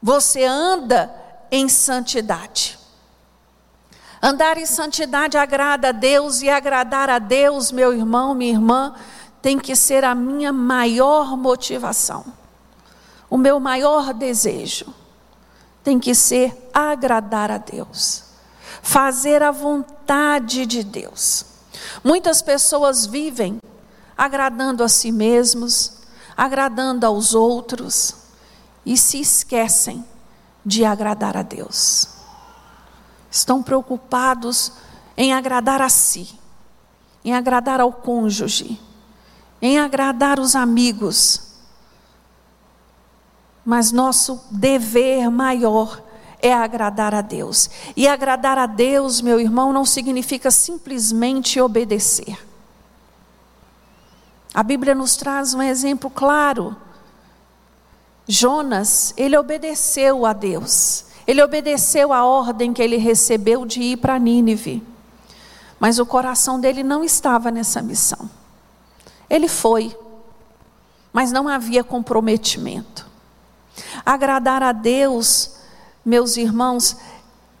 você 0.03 0.43
anda 0.43 1.09
em 1.49 1.69
santidade. 1.69 2.80
Andar 4.21 4.55
em 4.59 4.67
santidade 4.67 5.35
agrada 5.35 5.89
a 5.89 5.91
Deus 5.91 6.43
e 6.43 6.49
agradar 6.49 7.09
a 7.09 7.17
Deus, 7.17 7.71
meu 7.71 7.91
irmão, 7.91 8.35
minha 8.35 8.51
irmã, 8.51 8.93
tem 9.41 9.57
que 9.57 9.75
ser 9.75 10.03
a 10.03 10.13
minha 10.13 10.53
maior 10.53 11.35
motivação. 11.35 12.23
O 13.27 13.35
meu 13.35 13.59
maior 13.59 14.13
desejo 14.13 14.93
tem 15.83 15.99
que 15.99 16.13
ser 16.13 16.69
agradar 16.71 17.49
a 17.49 17.57
Deus, 17.57 18.25
fazer 18.83 19.41
a 19.41 19.49
vontade 19.49 20.67
de 20.67 20.83
Deus. 20.83 21.43
Muitas 22.03 22.43
pessoas 22.43 23.07
vivem 23.07 23.59
agradando 24.15 24.83
a 24.83 24.87
si 24.87 25.11
mesmos, 25.11 25.93
agradando 26.37 27.07
aos 27.07 27.33
outros 27.33 28.13
e 28.85 28.95
se 28.95 29.19
esquecem 29.19 30.05
de 30.63 30.85
agradar 30.85 31.35
a 31.35 31.41
Deus 31.41 32.20
estão 33.31 33.63
preocupados 33.63 34.73
em 35.15 35.33
agradar 35.33 35.81
a 35.81 35.87
si, 35.87 36.37
em 37.23 37.33
agradar 37.33 37.79
ao 37.79 37.93
cônjuge, 37.93 38.79
em 39.61 39.79
agradar 39.79 40.39
os 40.39 40.55
amigos. 40.55 41.49
Mas 43.63 43.91
nosso 43.91 44.41
dever 44.51 45.29
maior 45.29 46.03
é 46.41 46.51
agradar 46.51 47.13
a 47.13 47.21
Deus. 47.21 47.69
E 47.95 48.07
agradar 48.07 48.57
a 48.57 48.65
Deus, 48.65 49.21
meu 49.21 49.39
irmão, 49.39 49.71
não 49.71 49.85
significa 49.85 50.51
simplesmente 50.51 51.61
obedecer. 51.61 52.37
A 54.53 54.63
Bíblia 54.63 54.93
nos 54.93 55.15
traz 55.15 55.53
um 55.53 55.61
exemplo 55.61 56.09
claro. 56.09 56.75
Jonas, 58.27 59.13
ele 59.15 59.37
obedeceu 59.37 60.25
a 60.25 60.33
Deus. 60.33 61.05
Ele 61.25 61.41
obedeceu 61.41 62.11
a 62.11 62.23
ordem 62.23 62.73
que 62.73 62.81
ele 62.81 62.97
recebeu 62.97 63.65
de 63.65 63.81
ir 63.81 63.97
para 63.97 64.19
Nínive. 64.19 64.83
Mas 65.79 65.99
o 65.99 66.05
coração 66.05 66.59
dele 66.59 66.83
não 66.83 67.03
estava 67.03 67.49
nessa 67.49 67.81
missão. 67.81 68.29
Ele 69.29 69.47
foi, 69.47 69.97
mas 71.13 71.31
não 71.31 71.47
havia 71.47 71.83
comprometimento. 71.83 73.09
Agradar 74.05 74.61
a 74.61 74.71
Deus, 74.71 75.55
meus 76.03 76.37
irmãos, 76.37 76.97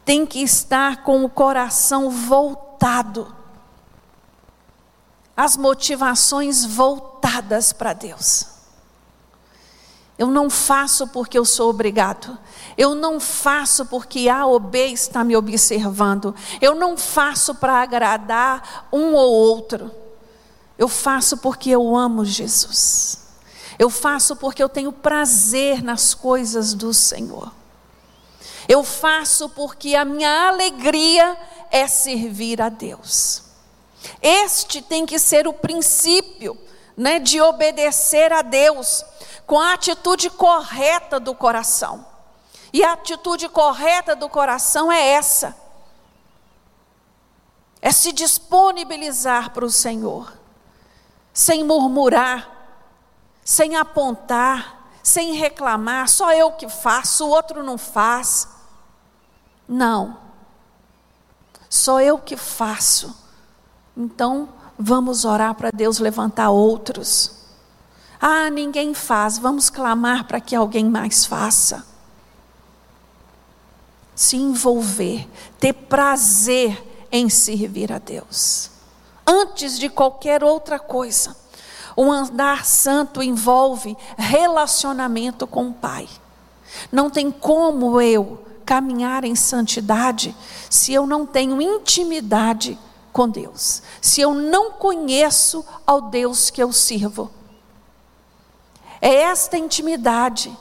tem 0.03 0.25
que 0.25 0.39
estar 0.39 1.03
com 1.03 1.23
o 1.23 1.29
coração 1.29 2.09
voltado, 2.09 3.33
as 5.35 5.55
motivações 5.55 6.65
voltadas 6.65 7.71
para 7.71 7.93
Deus. 7.93 8.50
Eu 10.21 10.27
não 10.27 10.51
faço 10.51 11.07
porque 11.07 11.35
eu 11.35 11.43
sou 11.43 11.71
obrigado. 11.71 12.37
Eu 12.77 12.93
não 12.93 13.19
faço 13.19 13.87
porque 13.87 14.29
A 14.29 14.45
ou 14.45 14.59
B 14.59 14.89
está 14.89 15.23
me 15.23 15.35
observando. 15.35 16.35
Eu 16.61 16.75
não 16.75 16.95
faço 16.95 17.55
para 17.55 17.81
agradar 17.81 18.87
um 18.93 19.15
ou 19.15 19.31
outro. 19.31 19.89
Eu 20.77 20.87
faço 20.87 21.37
porque 21.37 21.71
eu 21.71 21.95
amo 21.95 22.23
Jesus. 22.23 23.29
Eu 23.79 23.89
faço 23.89 24.35
porque 24.35 24.61
eu 24.61 24.69
tenho 24.69 24.91
prazer 24.91 25.81
nas 25.81 26.13
coisas 26.13 26.75
do 26.75 26.93
Senhor. 26.93 27.51
Eu 28.67 28.83
faço 28.83 29.49
porque 29.49 29.95
a 29.95 30.05
minha 30.05 30.49
alegria 30.49 31.35
é 31.71 31.87
servir 31.87 32.61
a 32.61 32.69
Deus. 32.69 33.41
Este 34.21 34.83
tem 34.83 35.03
que 35.03 35.17
ser 35.17 35.47
o 35.47 35.53
princípio, 35.53 36.55
né, 37.01 37.17
de 37.17 37.41
obedecer 37.41 38.31
a 38.31 38.43
Deus 38.43 39.03
com 39.47 39.59
a 39.59 39.73
atitude 39.73 40.29
correta 40.29 41.19
do 41.19 41.33
coração. 41.33 42.05
E 42.71 42.83
a 42.83 42.93
atitude 42.93 43.49
correta 43.49 44.15
do 44.15 44.29
coração 44.29 44.91
é 44.91 45.13
essa: 45.13 45.57
é 47.81 47.91
se 47.91 48.11
disponibilizar 48.11 49.49
para 49.49 49.65
o 49.65 49.71
Senhor, 49.71 50.31
sem 51.33 51.63
murmurar, 51.63 52.47
sem 53.43 53.75
apontar, 53.75 54.91
sem 55.01 55.33
reclamar, 55.33 56.07
só 56.07 56.31
eu 56.31 56.51
que 56.51 56.69
faço, 56.69 57.25
o 57.25 57.29
outro 57.31 57.63
não 57.63 57.79
faz. 57.79 58.47
Não, 59.67 60.19
só 61.67 61.99
eu 61.99 62.19
que 62.19 62.37
faço. 62.37 63.17
Então, 63.97 64.60
vamos 64.81 65.25
orar 65.25 65.53
para 65.55 65.71
Deus 65.71 65.99
levantar 65.99 66.49
outros. 66.49 67.31
Ah, 68.19 68.49
ninguém 68.49 68.93
faz, 68.93 69.37
vamos 69.37 69.69
clamar 69.69 70.25
para 70.25 70.39
que 70.39 70.55
alguém 70.55 70.85
mais 70.85 71.25
faça 71.25 71.91
se 74.15 74.37
envolver, 74.37 75.27
ter 75.59 75.73
prazer 75.73 77.07
em 77.11 77.27
servir 77.27 77.91
a 77.91 77.97
Deus. 77.97 78.69
Antes 79.25 79.79
de 79.79 79.89
qualquer 79.89 80.43
outra 80.43 80.77
coisa, 80.77 81.35
o 81.95 82.11
andar 82.11 82.65
santo 82.65 83.23
envolve 83.23 83.97
relacionamento 84.17 85.47
com 85.47 85.69
o 85.69 85.73
Pai. 85.73 86.07
Não 86.91 87.09
tem 87.09 87.31
como 87.31 87.99
eu 87.99 88.45
caminhar 88.63 89.23
em 89.23 89.35
santidade 89.35 90.35
se 90.69 90.93
eu 90.93 91.07
não 91.07 91.25
tenho 91.25 91.61
intimidade 91.61 92.77
com 93.11 93.29
Deus, 93.29 93.81
se 94.01 94.21
eu 94.21 94.33
não 94.33 94.71
conheço 94.71 95.65
ao 95.85 96.01
Deus 96.01 96.49
que 96.49 96.61
eu 96.61 96.71
sirvo. 96.71 97.29
É 99.01 99.13
esta 99.15 99.57
intimidade 99.57 100.55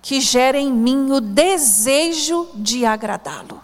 que 0.00 0.20
gera 0.20 0.58
em 0.58 0.72
mim 0.72 1.12
o 1.12 1.20
desejo 1.20 2.48
de 2.54 2.84
agradá-lo. 2.84 3.62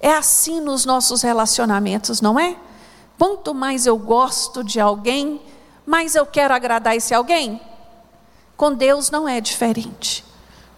É 0.00 0.12
assim 0.12 0.60
nos 0.60 0.84
nossos 0.84 1.22
relacionamentos, 1.22 2.20
não 2.20 2.38
é? 2.38 2.56
Quanto 3.18 3.52
mais 3.52 3.84
eu 3.86 3.98
gosto 3.98 4.62
de 4.62 4.78
alguém, 4.78 5.40
mais 5.84 6.14
eu 6.14 6.24
quero 6.24 6.54
agradar 6.54 6.96
esse 6.96 7.12
alguém. 7.12 7.60
Com 8.56 8.72
Deus 8.72 9.10
não 9.10 9.28
é 9.28 9.40
diferente. 9.40 10.24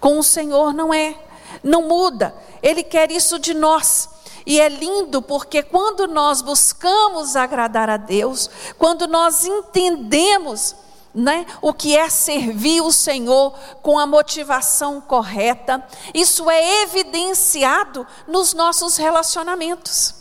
Com 0.01 0.19
o 0.19 0.23
Senhor 0.23 0.73
não 0.73 0.95
é. 0.95 1.19
Não 1.63 1.87
muda. 1.87 2.35
Ele 2.63 2.83
quer 2.83 3.11
isso 3.11 3.39
de 3.39 3.53
nós. 3.53 4.09
E 4.47 4.61
é 4.61 4.69
lindo 4.69 5.21
porque 5.23 5.63
quando 5.63 6.07
nós 6.07 6.43
buscamos 6.43 7.37
agradar 7.37 7.89
a 7.91 7.97
Deus, 7.97 8.49
quando 8.79 9.07
nós 9.07 9.45
entendemos 9.45 10.75
né? 11.15 11.45
o 11.61 11.73
que 11.73 11.97
é 11.97 12.09
servir 12.09 12.81
o 12.81 12.93
Senhor 12.93 13.53
com 13.83 13.99
a 13.99 14.07
motivação 14.07 15.01
correta, 15.01 15.85
isso 16.15 16.49
é 16.49 16.83
evidenciado 16.83 18.07
nos 18.27 18.55
nossos 18.55 18.97
relacionamentos. 18.97 20.15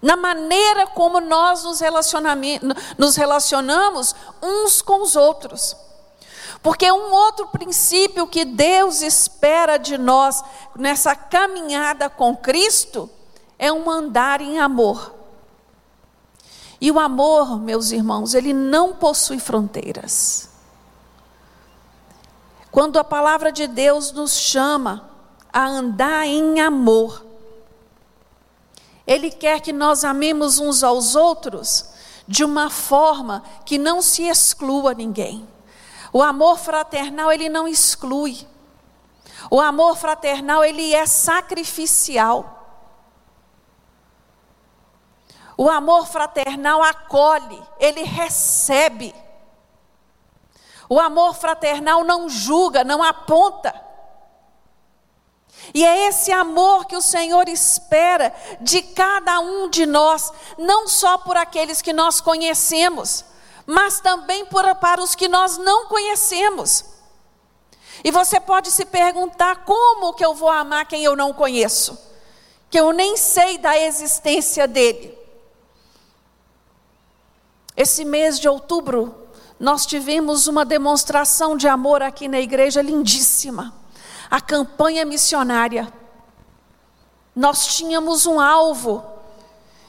Na 0.00 0.16
maneira 0.16 0.86
como 0.88 1.18
nós 1.18 1.64
nos, 1.64 1.80
nos 2.98 3.16
relacionamos 3.16 4.14
uns 4.42 4.82
com 4.82 5.02
os 5.02 5.16
outros. 5.16 5.74
Porque 6.64 6.90
um 6.90 7.12
outro 7.12 7.46
princípio 7.48 8.26
que 8.26 8.42
Deus 8.42 9.02
espera 9.02 9.76
de 9.76 9.98
nós 9.98 10.42
nessa 10.74 11.14
caminhada 11.14 12.08
com 12.08 12.34
Cristo 12.34 13.10
é 13.58 13.70
um 13.70 13.90
andar 13.90 14.40
em 14.40 14.58
amor. 14.58 15.14
E 16.80 16.90
o 16.90 16.98
amor, 16.98 17.60
meus 17.60 17.90
irmãos, 17.90 18.32
ele 18.32 18.54
não 18.54 18.94
possui 18.94 19.38
fronteiras. 19.38 20.48
Quando 22.70 22.98
a 22.98 23.04
palavra 23.04 23.52
de 23.52 23.66
Deus 23.66 24.10
nos 24.12 24.32
chama 24.32 25.06
a 25.52 25.66
andar 25.66 26.26
em 26.26 26.60
amor, 26.60 27.26
Ele 29.06 29.30
quer 29.30 29.60
que 29.60 29.70
nós 29.70 30.02
amemos 30.02 30.58
uns 30.58 30.82
aos 30.82 31.14
outros 31.14 31.90
de 32.26 32.42
uma 32.42 32.70
forma 32.70 33.42
que 33.66 33.76
não 33.76 34.00
se 34.00 34.22
exclua 34.22 34.94
ninguém. 34.94 35.46
O 36.14 36.22
amor 36.22 36.60
fraternal, 36.60 37.32
ele 37.32 37.48
não 37.48 37.66
exclui. 37.66 38.46
O 39.50 39.60
amor 39.60 39.96
fraternal, 39.96 40.64
ele 40.64 40.94
é 40.94 41.06
sacrificial. 41.06 42.54
O 45.56 45.68
amor 45.68 46.06
fraternal 46.06 46.80
acolhe, 46.84 47.60
ele 47.80 48.04
recebe. 48.04 49.12
O 50.88 51.00
amor 51.00 51.34
fraternal 51.34 52.04
não 52.04 52.28
julga, 52.28 52.84
não 52.84 53.02
aponta. 53.02 53.74
E 55.74 55.84
é 55.84 56.06
esse 56.06 56.30
amor 56.30 56.84
que 56.84 56.96
o 56.96 57.02
Senhor 57.02 57.48
espera 57.48 58.32
de 58.60 58.82
cada 58.82 59.40
um 59.40 59.68
de 59.68 59.84
nós, 59.84 60.32
não 60.56 60.86
só 60.86 61.18
por 61.18 61.36
aqueles 61.36 61.82
que 61.82 61.92
nós 61.92 62.20
conhecemos, 62.20 63.24
mas 63.66 64.00
também 64.00 64.44
para 64.46 65.02
os 65.02 65.14
que 65.14 65.28
nós 65.28 65.56
não 65.58 65.86
conhecemos. 65.86 66.84
E 68.02 68.10
você 68.10 68.38
pode 68.38 68.70
se 68.70 68.84
perguntar: 68.84 69.64
como 69.64 70.12
que 70.12 70.24
eu 70.24 70.34
vou 70.34 70.50
amar 70.50 70.86
quem 70.86 71.04
eu 71.04 71.16
não 71.16 71.32
conheço? 71.32 71.98
Que 72.70 72.78
eu 72.78 72.92
nem 72.92 73.16
sei 73.16 73.58
da 73.58 73.78
existência 73.78 74.66
dele. 74.66 75.16
Esse 77.76 78.04
mês 78.04 78.38
de 78.38 78.48
outubro, 78.48 79.14
nós 79.58 79.86
tivemos 79.86 80.46
uma 80.46 80.64
demonstração 80.64 81.56
de 81.56 81.66
amor 81.66 82.02
aqui 82.02 82.28
na 82.28 82.40
igreja 82.40 82.82
lindíssima. 82.82 83.74
A 84.30 84.40
campanha 84.40 85.04
missionária. 85.04 85.92
Nós 87.34 87.66
tínhamos 87.66 88.26
um 88.26 88.38
alvo 88.38 89.04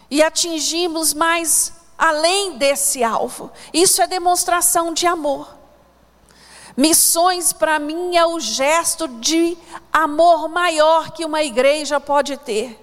e 0.10 0.24
atingimos 0.24 1.14
mais 1.14 1.75
além 1.98 2.58
desse 2.58 3.04
alvo. 3.04 3.52
Isso 3.74 4.02
é 4.02 4.08
demonstração 4.08 4.94
de 4.94 5.08
amor. 5.08 5.56
Missões 6.78 7.54
para 7.54 7.80
mim 7.80 8.18
é 8.18 8.26
o 8.26 8.40
gesto 8.40 9.08
de 9.08 9.58
amor 9.94 10.50
maior 10.50 11.12
que 11.12 11.24
uma 11.24 11.42
igreja 11.42 12.00
pode 12.00 12.36
ter. 12.38 12.82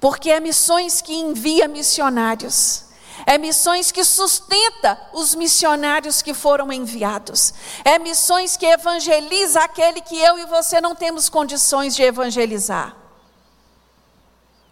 Porque 0.00 0.30
é 0.30 0.40
missões 0.40 1.00
que 1.00 1.14
envia 1.14 1.68
missionários. 1.68 2.84
É 3.26 3.36
missões 3.36 3.92
que 3.92 4.04
sustenta 4.04 4.98
os 5.12 5.34
missionários 5.34 6.22
que 6.22 6.34
foram 6.34 6.72
enviados. 6.72 7.52
É 7.84 7.98
missões 7.98 8.56
que 8.56 8.66
evangeliza 8.66 9.60
aquele 9.60 10.00
que 10.00 10.18
eu 10.18 10.38
e 10.38 10.46
você 10.46 10.80
não 10.80 10.94
temos 10.94 11.28
condições 11.28 11.94
de 11.94 12.02
evangelizar. 12.02 12.96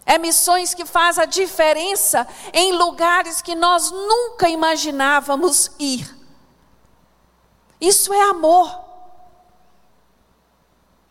É 0.06 0.16
missões 0.18 0.72
que 0.72 0.86
faz 0.86 1.18
a 1.18 1.24
diferença 1.24 2.26
em 2.52 2.72
lugares 2.72 3.42
que 3.42 3.56
nós 3.56 3.90
nunca 3.90 4.48
imaginávamos 4.48 5.72
ir. 5.80 6.16
Isso 7.80 8.14
é 8.14 8.30
amor. 8.30 8.86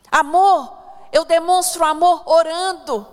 Amor, 0.09 0.77
eu 1.11 1.25
demonstro 1.25 1.83
amor 1.83 2.23
orando. 2.25 3.05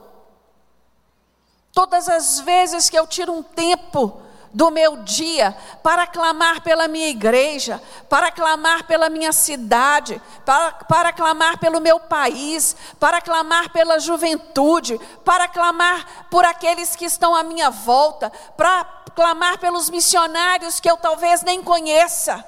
Todas 1.73 2.09
as 2.09 2.39
vezes 2.39 2.89
que 2.89 2.97
eu 2.97 3.07
tiro 3.07 3.33
um 3.33 3.43
tempo 3.43 4.22
do 4.53 4.71
meu 4.71 4.99
dia 4.99 5.57
para 5.83 6.07
clamar 6.07 6.61
pela 6.63 6.87
minha 6.87 7.09
igreja, 7.09 7.83
para 8.09 8.31
clamar 8.31 8.85
pela 8.85 9.09
minha 9.09 9.33
cidade, 9.33 10.21
para, 10.45 10.73
para 10.73 11.13
clamar 11.13 11.59
pelo 11.59 11.81
meu 11.81 11.99
país, 11.99 12.77
para 13.01 13.21
clamar 13.21 13.71
pela 13.73 13.99
juventude, 13.99 14.99
para 15.25 15.49
clamar 15.49 16.27
por 16.31 16.45
aqueles 16.45 16.95
que 16.95 17.05
estão 17.05 17.35
à 17.35 17.43
minha 17.43 17.71
volta, 17.71 18.31
para 18.57 18.85
clamar 19.15 19.59
pelos 19.59 19.89
missionários 19.89 20.81
que 20.81 20.91
eu 20.91 20.97
talvez 20.97 21.43
nem 21.43 21.63
conheça. 21.63 22.45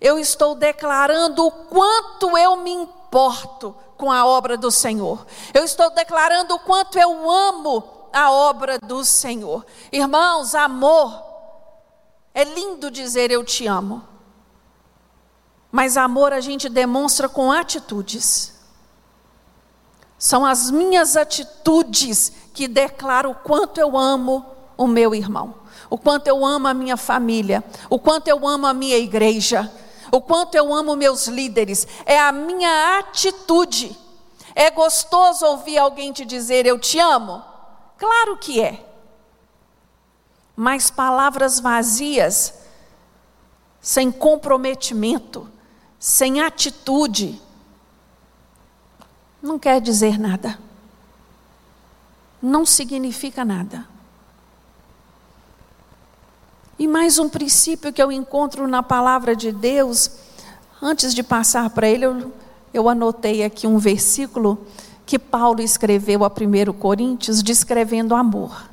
Eu 0.00 0.18
estou 0.18 0.54
declarando 0.54 1.44
o 1.44 1.50
quanto 1.50 2.38
eu 2.38 2.56
me 2.56 2.70
importo 2.70 3.74
com 3.96 4.12
a 4.12 4.24
obra 4.24 4.56
do 4.56 4.70
Senhor. 4.70 5.26
Eu 5.52 5.64
estou 5.64 5.90
declarando 5.90 6.54
o 6.54 6.60
quanto 6.60 6.96
eu 6.98 7.28
amo 7.28 7.97
a 8.12 8.30
obra 8.30 8.78
do 8.78 9.04
Senhor. 9.04 9.64
Irmãos, 9.92 10.54
amor, 10.54 11.22
é 12.34 12.44
lindo 12.44 12.90
dizer 12.90 13.30
eu 13.30 13.44
te 13.44 13.66
amo, 13.66 14.02
mas 15.70 15.96
amor 15.96 16.32
a 16.32 16.40
gente 16.40 16.68
demonstra 16.68 17.28
com 17.28 17.50
atitudes. 17.50 18.54
São 20.18 20.44
as 20.44 20.70
minhas 20.70 21.16
atitudes 21.16 22.32
que 22.52 22.66
declaram 22.66 23.30
o 23.30 23.34
quanto 23.34 23.78
eu 23.78 23.96
amo 23.96 24.44
o 24.76 24.86
meu 24.86 25.14
irmão, 25.14 25.54
o 25.88 25.96
quanto 25.96 26.26
eu 26.26 26.44
amo 26.44 26.66
a 26.66 26.74
minha 26.74 26.96
família, 26.96 27.62
o 27.88 27.98
quanto 27.98 28.28
eu 28.28 28.46
amo 28.46 28.66
a 28.66 28.74
minha 28.74 28.96
igreja, 28.96 29.70
o 30.10 30.20
quanto 30.20 30.54
eu 30.54 30.74
amo 30.74 30.96
meus 30.96 31.26
líderes. 31.26 31.86
É 32.04 32.18
a 32.18 32.32
minha 32.32 32.98
atitude. 32.98 33.96
É 34.54 34.70
gostoso 34.70 35.46
ouvir 35.46 35.78
alguém 35.78 36.12
te 36.12 36.24
dizer 36.24 36.66
eu 36.66 36.78
te 36.78 36.98
amo? 36.98 37.42
Claro 37.98 38.36
que 38.36 38.60
é. 38.60 38.84
Mas 40.56 40.90
palavras 40.90 41.60
vazias, 41.60 42.54
sem 43.80 44.10
comprometimento, 44.10 45.48
sem 45.98 46.40
atitude, 46.40 47.40
não 49.42 49.58
quer 49.58 49.80
dizer 49.80 50.18
nada. 50.18 50.58
Não 52.40 52.64
significa 52.64 53.44
nada. 53.44 53.86
E 56.78 56.86
mais 56.86 57.18
um 57.18 57.28
princípio 57.28 57.92
que 57.92 58.00
eu 58.00 58.12
encontro 58.12 58.68
na 58.68 58.82
palavra 58.82 59.34
de 59.34 59.50
Deus, 59.50 60.10
antes 60.80 61.12
de 61.12 61.24
passar 61.24 61.68
para 61.70 61.88
ele, 61.88 62.06
eu, 62.06 62.32
eu 62.72 62.88
anotei 62.88 63.42
aqui 63.42 63.66
um 63.66 63.78
versículo 63.78 64.64
que 65.08 65.18
Paulo 65.18 65.62
escreveu 65.62 66.22
a 66.22 66.28
1 66.28 66.70
Coríntios, 66.74 67.42
descrevendo 67.42 68.14
amor. 68.14 68.68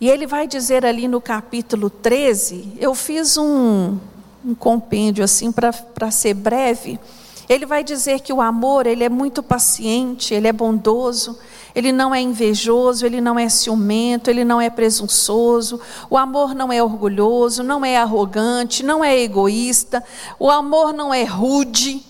E 0.00 0.08
ele 0.08 0.28
vai 0.28 0.46
dizer 0.46 0.86
ali 0.86 1.08
no 1.08 1.20
capítulo 1.20 1.90
13, 1.90 2.74
eu 2.78 2.94
fiz 2.94 3.36
um, 3.36 3.98
um 4.44 4.54
compêndio 4.54 5.24
assim 5.24 5.50
para 5.50 6.10
ser 6.12 6.34
breve. 6.34 7.00
Ele 7.48 7.66
vai 7.66 7.82
dizer 7.82 8.20
que 8.20 8.32
o 8.32 8.40
amor, 8.40 8.86
ele 8.86 9.02
é 9.02 9.08
muito 9.08 9.42
paciente, 9.42 10.32
ele 10.32 10.46
é 10.46 10.52
bondoso, 10.52 11.36
ele 11.74 11.90
não 11.90 12.14
é 12.14 12.20
invejoso, 12.20 13.04
ele 13.04 13.20
não 13.20 13.36
é 13.36 13.48
ciumento, 13.48 14.30
ele 14.30 14.44
não 14.44 14.60
é 14.60 14.70
presunçoso. 14.70 15.80
O 16.08 16.16
amor 16.16 16.54
não 16.54 16.72
é 16.72 16.80
orgulhoso, 16.80 17.64
não 17.64 17.84
é 17.84 17.96
arrogante, 17.96 18.84
não 18.84 19.02
é 19.02 19.18
egoísta. 19.20 20.04
O 20.38 20.48
amor 20.48 20.92
não 20.92 21.12
é 21.12 21.24
rude. 21.24 22.06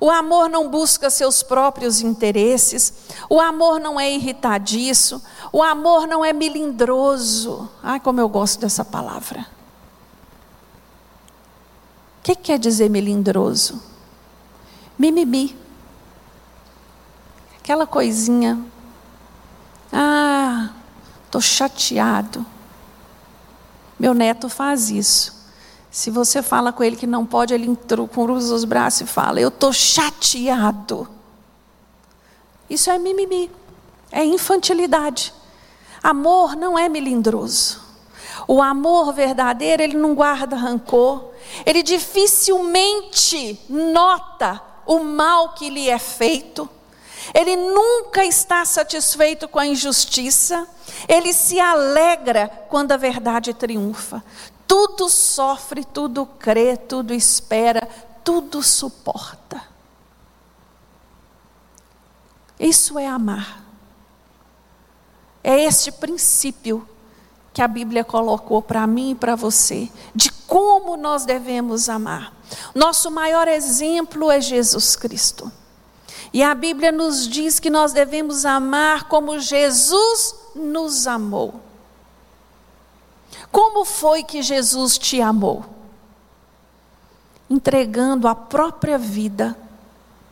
O 0.00 0.10
amor 0.10 0.48
não 0.48 0.70
busca 0.70 1.10
seus 1.10 1.42
próprios 1.42 2.00
interesses. 2.00 2.94
O 3.28 3.38
amor 3.38 3.78
não 3.78 4.00
é 4.00 4.10
irritadiço. 4.10 5.22
O 5.52 5.62
amor 5.62 6.06
não 6.06 6.24
é 6.24 6.32
melindroso. 6.32 7.68
Ai, 7.82 8.00
como 8.00 8.18
eu 8.18 8.28
gosto 8.28 8.58
dessa 8.58 8.82
palavra. 8.82 9.46
O 12.18 12.22
que 12.22 12.34
quer 12.34 12.58
dizer 12.58 12.88
melindroso? 12.88 13.82
Mimimi. 14.98 15.54
Aquela 17.58 17.86
coisinha. 17.86 18.58
Ah, 19.92 20.70
estou 21.26 21.42
chateado. 21.42 22.46
Meu 23.98 24.14
neto 24.14 24.48
faz 24.48 24.88
isso. 24.88 25.39
Se 25.90 26.08
você 26.10 26.40
fala 26.40 26.72
com 26.72 26.84
ele 26.84 26.94
que 26.94 27.06
não 27.06 27.26
pode, 27.26 27.52
ele 27.52 27.76
cruza 28.12 28.54
os 28.54 28.64
braços 28.64 29.00
e 29.02 29.06
fala: 29.06 29.40
Eu 29.40 29.48
estou 29.48 29.72
chateado. 29.72 31.08
Isso 32.68 32.88
é 32.88 32.98
mimimi, 32.98 33.50
é 34.12 34.24
infantilidade. 34.24 35.34
Amor 36.00 36.54
não 36.54 36.78
é 36.78 36.88
melindroso. 36.88 37.80
O 38.46 38.62
amor 38.62 39.12
verdadeiro, 39.12 39.82
ele 39.82 39.96
não 39.96 40.14
guarda 40.14 40.56
rancor, 40.56 41.30
ele 41.66 41.82
dificilmente 41.82 43.60
nota 43.68 44.62
o 44.86 45.00
mal 45.00 45.50
que 45.50 45.68
lhe 45.68 45.90
é 45.90 45.98
feito, 45.98 46.68
ele 47.34 47.54
nunca 47.54 48.24
está 48.24 48.64
satisfeito 48.64 49.46
com 49.46 49.58
a 49.58 49.66
injustiça, 49.66 50.66
ele 51.06 51.32
se 51.32 51.60
alegra 51.60 52.48
quando 52.68 52.92
a 52.92 52.96
verdade 52.96 53.52
triunfa 53.52 54.22
tudo 54.70 55.08
sofre, 55.08 55.82
tudo 55.84 56.24
crê, 56.24 56.76
tudo 56.76 57.12
espera, 57.12 57.88
tudo 58.22 58.62
suporta. 58.62 59.60
Isso 62.56 62.96
é 62.96 63.04
amar. 63.04 63.64
É 65.42 65.64
este 65.64 65.90
princípio 65.90 66.88
que 67.52 67.60
a 67.60 67.66
Bíblia 67.66 68.04
colocou 68.04 68.62
para 68.62 68.86
mim 68.86 69.10
e 69.10 69.14
para 69.16 69.34
você, 69.34 69.90
de 70.14 70.30
como 70.30 70.96
nós 70.96 71.24
devemos 71.24 71.88
amar. 71.88 72.32
Nosso 72.72 73.10
maior 73.10 73.48
exemplo 73.48 74.30
é 74.30 74.40
Jesus 74.40 74.94
Cristo. 74.94 75.50
E 76.32 76.44
a 76.44 76.54
Bíblia 76.54 76.92
nos 76.92 77.26
diz 77.26 77.58
que 77.58 77.70
nós 77.70 77.92
devemos 77.92 78.44
amar 78.44 79.08
como 79.08 79.40
Jesus 79.40 80.32
nos 80.54 81.08
amou. 81.08 81.69
Como 83.50 83.84
foi 83.84 84.22
que 84.22 84.42
Jesus 84.42 84.96
te 84.96 85.20
amou? 85.20 85.64
Entregando 87.48 88.28
a 88.28 88.34
própria 88.34 88.96
vida 88.96 89.56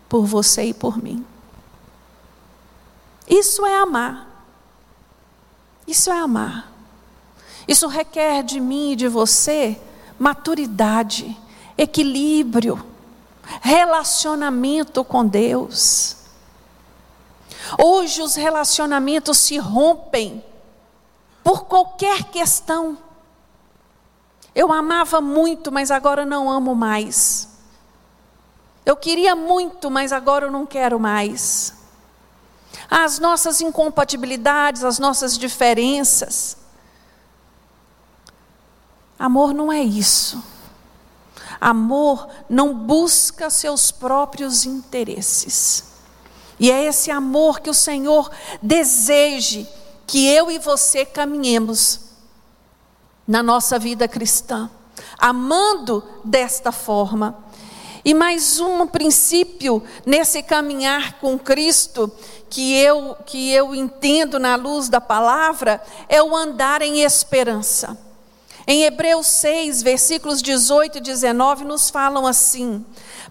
por 0.09 0.24
você 0.24 0.64
e 0.64 0.74
por 0.74 0.96
mim. 0.96 1.24
Isso 3.28 3.66
é 3.66 3.76
amar. 3.76 4.26
Isso 5.87 6.11
é 6.11 6.18
amar. 6.18 6.72
Isso 7.66 7.87
requer 7.88 8.42
de 8.42 8.61
mim 8.61 8.92
e 8.92 8.96
de 8.96 9.09
você 9.09 9.81
maturidade, 10.18 11.37
equilíbrio. 11.76 12.85
relacionamento 13.62 15.02
com 15.02 15.26
Deus. 15.26 16.16
Hoje 17.78 18.20
os 18.20 18.35
relacionamentos 18.35 19.38
se 19.38 19.57
rompem 19.57 20.44
por 21.42 21.64
qualquer 21.64 22.24
questão. 22.24 22.98
Eu 24.54 24.72
amava 24.72 25.20
muito, 25.20 25.70
mas 25.70 25.90
agora 25.90 26.24
não 26.24 26.50
amo 26.50 26.74
mais. 26.74 27.48
Eu 28.84 28.96
queria 28.96 29.37
muito, 29.37 29.90
mas 29.90 30.12
agora 30.12 30.46
eu 30.46 30.50
não 30.50 30.64
quero 30.64 30.98
mais. 30.98 31.74
As 32.90 33.18
nossas 33.18 33.61
incompatibilidades, 33.61 34.82
as 34.82 34.98
nossas 34.98 35.37
diferenças. 35.37 36.56
Amor 39.18 39.52
não 39.52 39.70
é 39.70 39.82
isso. 39.82 40.42
Amor 41.61 42.28
não 42.48 42.72
busca 42.72 43.50
seus 43.50 43.90
próprios 43.90 44.64
interesses. 44.64 45.84
E 46.58 46.70
é 46.70 46.84
esse 46.84 47.11
amor 47.11 47.61
que 47.61 47.70
o 47.70 47.74
Senhor 47.74 48.30
deseja 48.62 49.66
que 50.06 50.26
eu 50.26 50.50
e 50.50 50.58
você 50.58 51.04
caminhemos 51.04 52.07
na 53.28 53.42
nossa 53.42 53.78
vida 53.78 54.08
cristã, 54.08 54.70
amando 55.18 56.02
desta 56.24 56.72
forma. 56.72 57.36
E 58.02 58.14
mais 58.14 58.58
um 58.58 58.86
princípio 58.86 59.82
nesse 60.06 60.42
caminhar 60.42 61.18
com 61.20 61.38
Cristo 61.38 62.10
que 62.48 62.74
eu 62.74 63.14
que 63.26 63.52
eu 63.52 63.74
entendo 63.74 64.38
na 64.38 64.56
luz 64.56 64.88
da 64.88 65.00
palavra 65.00 65.82
é 66.08 66.22
o 66.22 66.34
andar 66.34 66.80
em 66.80 67.02
esperança. 67.02 67.98
Em 68.66 68.84
Hebreus 68.84 69.26
6, 69.26 69.82
versículos 69.82 70.40
18 70.40 70.98
e 70.98 71.00
19 71.00 71.64
nos 71.64 71.90
falam 71.90 72.26
assim: 72.26 72.84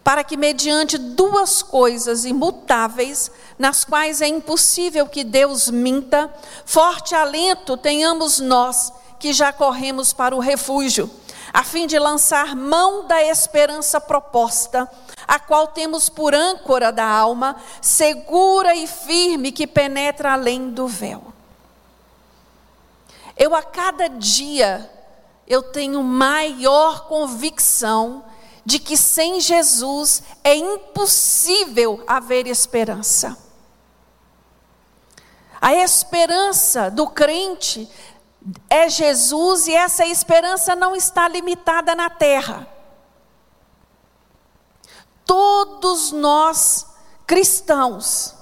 para 0.03 0.23
que, 0.23 0.37
mediante 0.37 0.97
duas 0.97 1.63
coisas 1.63 2.25
imutáveis, 2.25 3.31
nas 3.57 3.83
quais 3.83 4.21
é 4.21 4.27
impossível 4.27 5.07
que 5.07 5.23
Deus 5.23 5.69
minta, 5.69 6.31
forte 6.65 7.15
alento 7.15 7.77
tenhamos 7.77 8.39
nós 8.39 8.91
que 9.19 9.33
já 9.33 9.51
corremos 9.51 10.13
para 10.13 10.35
o 10.35 10.39
refúgio, 10.39 11.09
a 11.53 11.63
fim 11.63 11.87
de 11.87 11.97
lançar 11.97 12.55
mão 12.55 13.07
da 13.07 13.23
esperança 13.23 13.99
proposta, 13.99 14.89
a 15.27 15.39
qual 15.39 15.67
temos 15.67 16.09
por 16.09 16.33
âncora 16.33 16.91
da 16.91 17.05
alma, 17.05 17.55
segura 17.81 18.75
e 18.75 18.87
firme 18.87 19.51
que 19.51 19.65
penetra 19.65 20.33
além 20.33 20.69
do 20.69 20.87
véu. 20.87 21.33
Eu 23.35 23.55
a 23.55 23.61
cada 23.61 24.07
dia 24.07 24.89
eu 25.47 25.63
tenho 25.63 26.03
maior 26.03 27.07
convicção 27.07 28.23
de 28.65 28.79
que 28.79 28.97
sem 28.97 29.39
Jesus 29.39 30.21
é 30.43 30.55
impossível 30.55 32.03
haver 32.05 32.47
esperança. 32.47 33.37
A 35.61 35.73
esperança 35.73 36.91
do 36.91 37.07
crente 37.07 37.89
é 38.69 38.89
Jesus 38.89 39.67
e 39.67 39.75
essa 39.75 40.05
esperança 40.05 40.75
não 40.75 40.95
está 40.95 41.27
limitada 41.27 41.95
na 41.95 42.09
terra. 42.09 42.67
Todos 45.25 46.11
nós 46.11 46.87
cristãos 47.25 48.33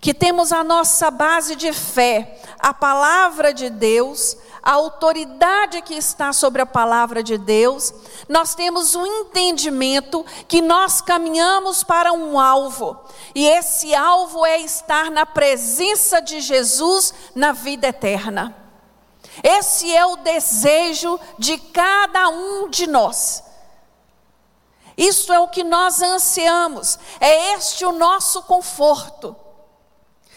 que 0.00 0.12
temos 0.12 0.52
a 0.52 0.62
nossa 0.62 1.10
base 1.10 1.56
de 1.56 1.72
fé, 1.72 2.38
a 2.58 2.74
palavra 2.74 3.54
de 3.54 3.70
Deus, 3.70 4.36
a 4.62 4.72
autoridade 4.72 5.80
que 5.82 5.94
está 5.94 6.32
sobre 6.32 6.60
a 6.60 6.66
palavra 6.66 7.22
de 7.22 7.38
Deus, 7.38 7.92
nós 8.28 8.54
temos 8.54 8.94
um 8.94 9.06
entendimento 9.06 10.24
que 10.46 10.60
nós 10.60 11.00
caminhamos 11.00 11.82
para 11.82 12.12
um 12.12 12.38
alvo, 12.38 12.98
e 13.34 13.46
esse 13.46 13.94
alvo 13.94 14.44
é 14.44 14.58
estar 14.58 15.10
na 15.10 15.24
presença 15.24 16.20
de 16.20 16.40
Jesus 16.40 17.14
na 17.34 17.52
vida 17.52 17.88
eterna. 17.88 18.63
Esse 19.42 19.94
é 19.94 20.04
o 20.06 20.16
desejo 20.16 21.18
de 21.38 21.58
cada 21.58 22.28
um 22.28 22.68
de 22.68 22.86
nós. 22.86 23.42
Isso 24.96 25.32
é 25.32 25.40
o 25.40 25.48
que 25.48 25.64
nós 25.64 26.00
ansiamos, 26.00 26.98
é 27.20 27.54
este 27.54 27.84
o 27.84 27.92
nosso 27.92 28.42
conforto. 28.42 29.34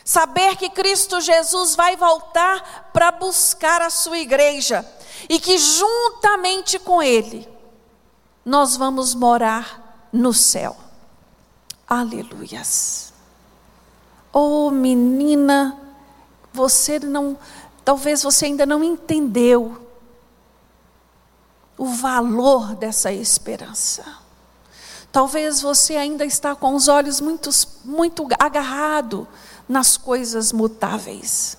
Saber 0.03 0.55
que 0.55 0.69
Cristo 0.69 1.19
Jesus 1.19 1.75
vai 1.75 1.95
voltar 1.95 2.89
para 2.93 3.12
buscar 3.12 3.81
a 3.81 3.89
sua 3.89 4.17
igreja 4.17 4.86
e 5.27 5.39
que 5.39 5.57
juntamente 5.57 6.79
com 6.79 7.03
Ele 7.03 7.47
nós 8.45 8.77
vamos 8.77 9.13
morar 9.13 10.07
no 10.12 10.33
céu. 10.33 10.77
Aleluias. 11.86 13.13
Oh 14.31 14.71
menina, 14.71 15.77
você 16.53 16.99
não, 16.99 17.38
talvez 17.88 18.21
você 18.21 18.47
ainda 18.47 18.65
não 18.65 18.84
entendeu 18.84 19.82
o 21.78 21.86
valor 21.86 22.76
dessa 22.76 23.13
esperança. 23.13 24.04
Talvez 25.10 25.62
você 25.62 25.95
ainda 25.95 26.26
está 26.26 26.54
com 26.54 26.76
os 26.76 26.89
olhos 26.89 27.21
muito, 27.21 27.50
muito 27.86 28.28
agarrado 28.38 29.26
nas 29.69 29.95
coisas 29.95 30.52
mutáveis. 30.52 31.58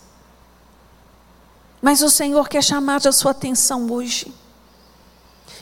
Mas 1.81 2.03
o 2.03 2.11
Senhor 2.11 2.47
quer 2.47 2.63
chamar 2.63 3.09
a 3.09 3.13
sua 3.13 3.31
atenção 3.31 3.91
hoje. 3.91 4.31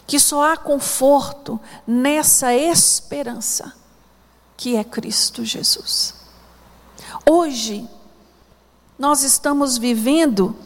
Que 0.05 0.19
só 0.19 0.53
há 0.53 0.57
conforto 0.57 1.61
nessa 1.87 2.53
esperança 2.53 3.73
que 4.57 4.75
é 4.75 4.83
Cristo 4.83 5.45
Jesus. 5.45 6.13
Hoje, 7.25 7.89
nós 8.99 9.23
estamos 9.23 9.77
vivendo 9.77 10.57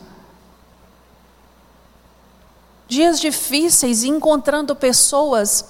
dias 2.86 3.20
difíceis 3.20 4.02
e 4.02 4.08
encontrando 4.08 4.74
pessoas 4.74 5.64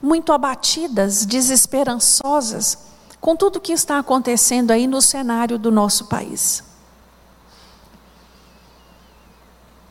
muito 0.00 0.32
abatidas, 0.32 1.24
desesperançosas 1.26 2.78
com 3.20 3.34
tudo 3.34 3.56
o 3.56 3.60
que 3.60 3.72
está 3.72 3.98
acontecendo 3.98 4.70
aí 4.70 4.86
no 4.86 5.02
cenário 5.02 5.58
do 5.58 5.70
nosso 5.70 6.06
país. 6.06 6.62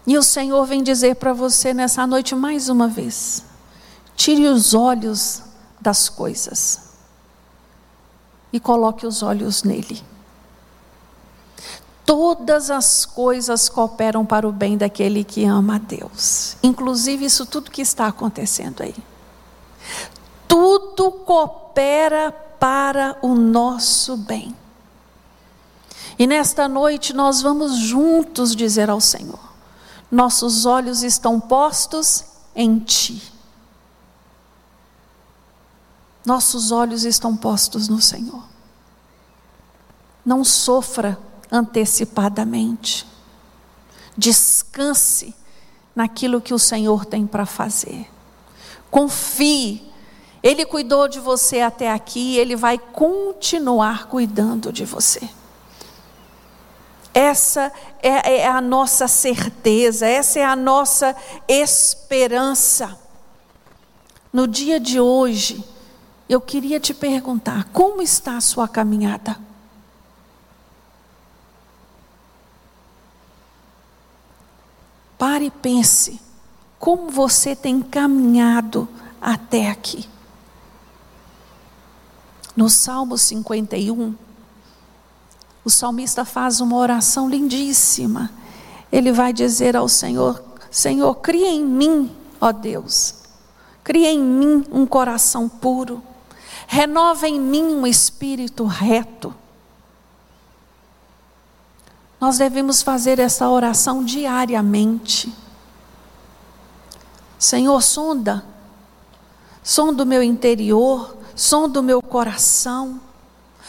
E 0.06 0.18
o 0.18 0.24
Senhor 0.24 0.66
vem 0.66 0.82
dizer 0.82 1.16
para 1.16 1.34
você 1.34 1.74
nessa 1.74 2.08
noite 2.08 2.34
mais 2.34 2.70
uma 2.70 2.88
vez: 2.88 3.44
tire 4.16 4.48
os 4.48 4.74
olhos 4.74 5.42
das 5.82 6.08
coisas 6.08 6.80
e 8.54 8.60
coloque 8.60 9.06
os 9.06 9.22
olhos 9.22 9.64
nele. 9.64 10.02
Todas 12.08 12.72
as 12.72 13.06
coisas 13.06 13.68
cooperam 13.68 14.26
para 14.26 14.48
o 14.48 14.52
bem 14.54 14.78
daquele 14.78 15.26
que 15.26 15.44
ama 15.44 15.76
a 15.76 15.78
Deus, 15.78 16.56
inclusive 16.64 17.26
isso 17.26 17.46
tudo 17.46 17.70
que 17.70 17.82
está 17.82 18.08
acontecendo 18.08 18.82
aí. 18.82 18.96
Tudo 20.48 21.12
coopera 21.12 22.32
para 22.32 23.18
o 23.22 23.36
nosso 23.36 24.16
bem. 24.16 24.56
E 26.18 26.26
nesta 26.26 26.66
noite 26.70 27.12
nós 27.12 27.42
vamos 27.42 27.76
juntos 27.76 28.56
dizer 28.56 28.90
ao 28.90 29.02
Senhor: 29.02 29.54
nossos 30.10 30.66
olhos 30.66 31.04
estão 31.04 31.42
postos 31.42 32.24
em 32.56 32.80
Ti. 32.80 33.22
Nossos 36.26 36.72
olhos 36.72 37.04
estão 37.04 37.36
postos 37.36 37.90
no 37.90 38.02
Senhor. 38.02 38.44
Não 40.26 40.46
sofra 40.46 41.20
antecipadamente. 41.52 43.06
Descanse 44.18 45.36
naquilo 45.96 46.42
que 46.42 46.54
o 46.54 46.60
Senhor 46.60 47.06
tem 47.06 47.26
para 47.26 47.46
fazer. 47.46 48.08
Confie 48.90 49.88
ele 50.48 50.66
cuidou 50.66 51.08
de 51.08 51.20
você 51.20 51.62
até 51.62 51.92
aqui, 51.92 52.38
ele 52.38 52.56
vai 52.56 52.78
continuar 52.78 54.08
cuidando 54.08 54.72
de 54.72 54.86
você. 54.86 55.28
Essa 57.14 57.72
é, 58.02 58.38
é, 58.38 58.48
a 58.48 58.62
nossa 58.62 59.08
certeza, 59.08 60.06
essa 60.06 60.40
é 60.40 60.46
a 60.46 60.56
nossa 60.56 61.16
esperança. 61.48 62.98
No 64.32 64.48
dia 64.48 64.80
de 64.80 65.00
hoje, 65.00 65.64
eu 66.30 66.40
queria 66.40 66.80
te 66.80 66.94
perguntar: 66.94 67.66
como 67.74 68.02
está 68.02 68.38
a 68.38 68.42
sua 68.42 68.68
caminhada? 68.68 69.38
Pare 75.18 75.46
e 75.46 75.52
pense, 75.52 76.22
como 76.78 77.10
você 77.10 77.56
tem 77.56 77.82
caminhado 77.82 78.88
até 79.20 79.70
aqui? 79.70 80.08
No 82.56 82.70
Salmo 82.70 83.18
51, 83.18 84.16
o 85.64 85.70
salmista 85.70 86.24
faz 86.24 86.62
uma 86.62 86.78
oração 86.78 87.30
lindíssima. 87.30 88.32
Ele 88.92 89.12
vai 89.12 89.34
dizer 89.34 89.76
ao 89.76 89.90
Senhor: 89.90 90.44
Senhor, 90.70 91.16
cria 91.16 91.50
em 91.50 91.64
mim, 91.64 92.16
ó 92.40 92.52
Deus, 92.52 93.16
cria 93.84 94.12
em 94.12 94.22
mim 94.22 94.64
um 94.72 94.86
coração 94.86 95.50
puro, 95.50 96.02
renova 96.68 97.28
em 97.28 97.40
mim 97.40 97.64
um 97.64 97.86
espírito 97.88 98.66
reto. 98.66 99.34
Nós 102.20 102.38
devemos 102.40 102.82
fazer 102.82 103.20
essa 103.20 103.48
oração 103.48 104.04
diariamente. 104.04 105.34
Senhor, 107.38 107.82
sonda, 107.84 108.44
sonda 109.62 110.02
o 110.02 110.06
meu 110.06 110.24
interior, 110.24 111.16
sonda 111.36 111.80
o 111.80 111.84
meu 111.84 112.02
coração, 112.02 113.00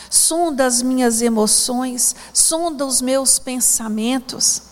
sonda 0.08 0.64
as 0.64 0.80
minhas 0.80 1.20
emoções, 1.20 2.16
sonda 2.32 2.86
os 2.86 3.02
meus 3.02 3.38
pensamentos. 3.38 4.62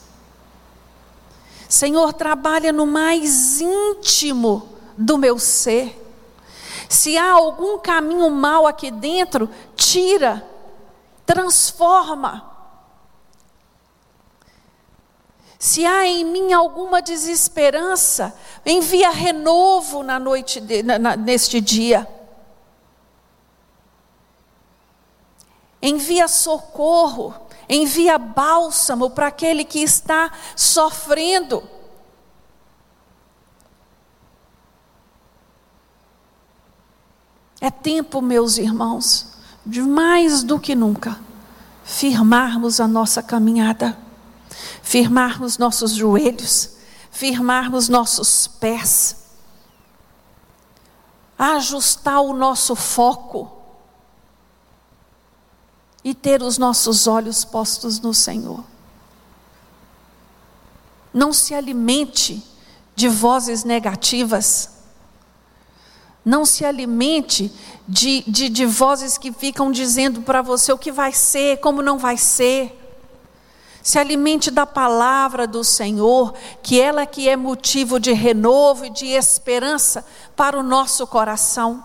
Senhor, 1.69 2.15
trabalha 2.15 2.73
no 2.73 2.87
mais 2.87 3.61
íntimo 3.61 4.67
do 4.97 5.19
meu 5.19 5.39
ser. 5.39 6.03
Se 6.89 7.19
há 7.19 7.33
algum 7.33 7.79
caminho 7.79 8.31
mal 8.31 8.67
aqui 8.67 8.91
dentro, 8.91 9.51
tira, 9.75 10.49
transforma. 11.27 12.56
Se 15.67 15.85
há 15.85 16.07
em 16.07 16.25
mim 16.25 16.53
alguma 16.53 17.03
desesperança, 17.03 18.33
envia 18.65 19.11
renovo 19.11 20.05
na 20.05 20.17
noite 20.17 20.61
de, 20.61 20.81
na, 20.85 21.17
neste 21.17 21.61
dia. 21.61 22.07
Envia 25.83 26.29
socorro, 26.29 27.35
envia 27.69 28.17
bálsamo 28.17 29.11
para 29.11 29.27
aquele 29.27 29.65
que 29.65 29.81
está 29.81 30.31
sofrendo. 30.55 31.69
É 37.61 37.73
tempo, 37.73 38.23
meus 38.23 38.57
irmãos, 38.57 39.37
de 39.67 39.83
mais 39.83 40.45
do 40.45 40.61
que 40.61 40.77
nunca 40.77 41.19
firmarmos 41.83 42.79
a 42.79 42.87
nossa 42.87 43.21
caminhada, 43.21 44.06
firmarmos 44.83 45.59
nossos 45.59 45.93
joelhos, 45.93 46.71
firmarmos 47.11 47.89
nossos 47.89 48.47
pés, 48.47 49.17
ajustar 51.39 52.21
o 52.21 52.33
nosso 52.33 52.75
foco 52.75 53.53
e 56.05 56.15
ter 56.15 56.43
os 56.43 56.57
nossos 56.57 57.07
olhos 57.07 57.45
postos 57.45 57.99
no 58.01 58.15
Senhor. 58.15 58.65
Não 61.13 61.33
se 61.33 61.55
alimente 61.55 62.45
de 62.95 63.09
vozes 63.09 63.65
negativas. 63.65 64.71
Não 66.25 66.45
se 66.45 66.65
alimente 66.65 67.53
de, 67.89 68.23
de, 68.27 68.49
de 68.49 68.67
vozes 68.67 69.17
que 69.19 69.33
ficam 69.33 69.71
dizendo 69.71 70.23
para 70.23 70.43
você 70.43 70.73
o 70.73 70.79
que 70.79 70.93
vai 70.93 71.13
ser, 71.13 71.59
como 71.59 71.83
não 71.83 71.99
vai 71.99 72.17
ser. 72.17 72.86
Se 73.87 74.01
alimente 74.01 74.51
da 74.51 74.67
palavra 74.67 75.47
do 75.47 75.63
Senhor, 75.63 76.35
que 76.61 76.81
ela 76.81 77.07
que 77.07 77.29
é 77.29 77.37
motivo 77.37 78.01
de 78.01 78.13
renovo 78.13 78.85
e 78.85 78.91
de 78.91 79.07
esperança 79.07 80.05
para 80.35 80.59
o 80.59 80.63
nosso 80.65 81.07
coração. 81.07 81.85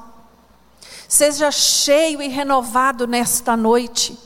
Seja 1.07 1.51
cheio 1.51 2.19
e 2.19 2.27
renovado 2.27 3.05
nesta 3.05 3.55
noite. 3.55 4.17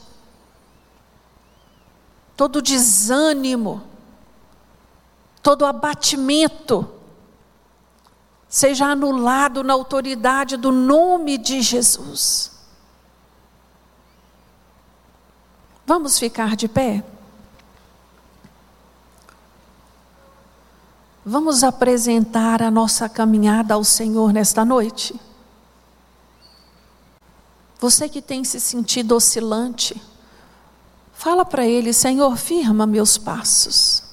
Todo 2.37 2.61
desânimo, 2.61 3.83
todo 5.43 5.65
abatimento, 5.65 6.89
seja 8.47 8.85
anulado 8.85 9.65
na 9.65 9.73
autoridade 9.73 10.55
do 10.55 10.71
nome 10.71 11.37
de 11.37 11.61
Jesus. 11.61 12.53
Vamos 15.85 16.17
ficar 16.17 16.55
de 16.55 16.69
pé? 16.69 17.03
Vamos 21.27 21.63
apresentar 21.63 22.61
a 22.61 22.69
nossa 22.69 23.09
caminhada 23.09 23.73
ao 23.73 23.83
Senhor 23.83 24.31
nesta 24.31 24.63
noite? 24.63 25.19
Você 27.79 28.07
que 28.07 28.21
tem 28.21 28.43
se 28.43 28.59
sentido 28.59 29.15
oscilante, 29.15 29.99
fala 31.13 31.43
para 31.43 31.65
Ele: 31.65 31.91
Senhor, 31.93 32.37
firma 32.37 32.85
meus 32.85 33.17
passos. 33.17 34.03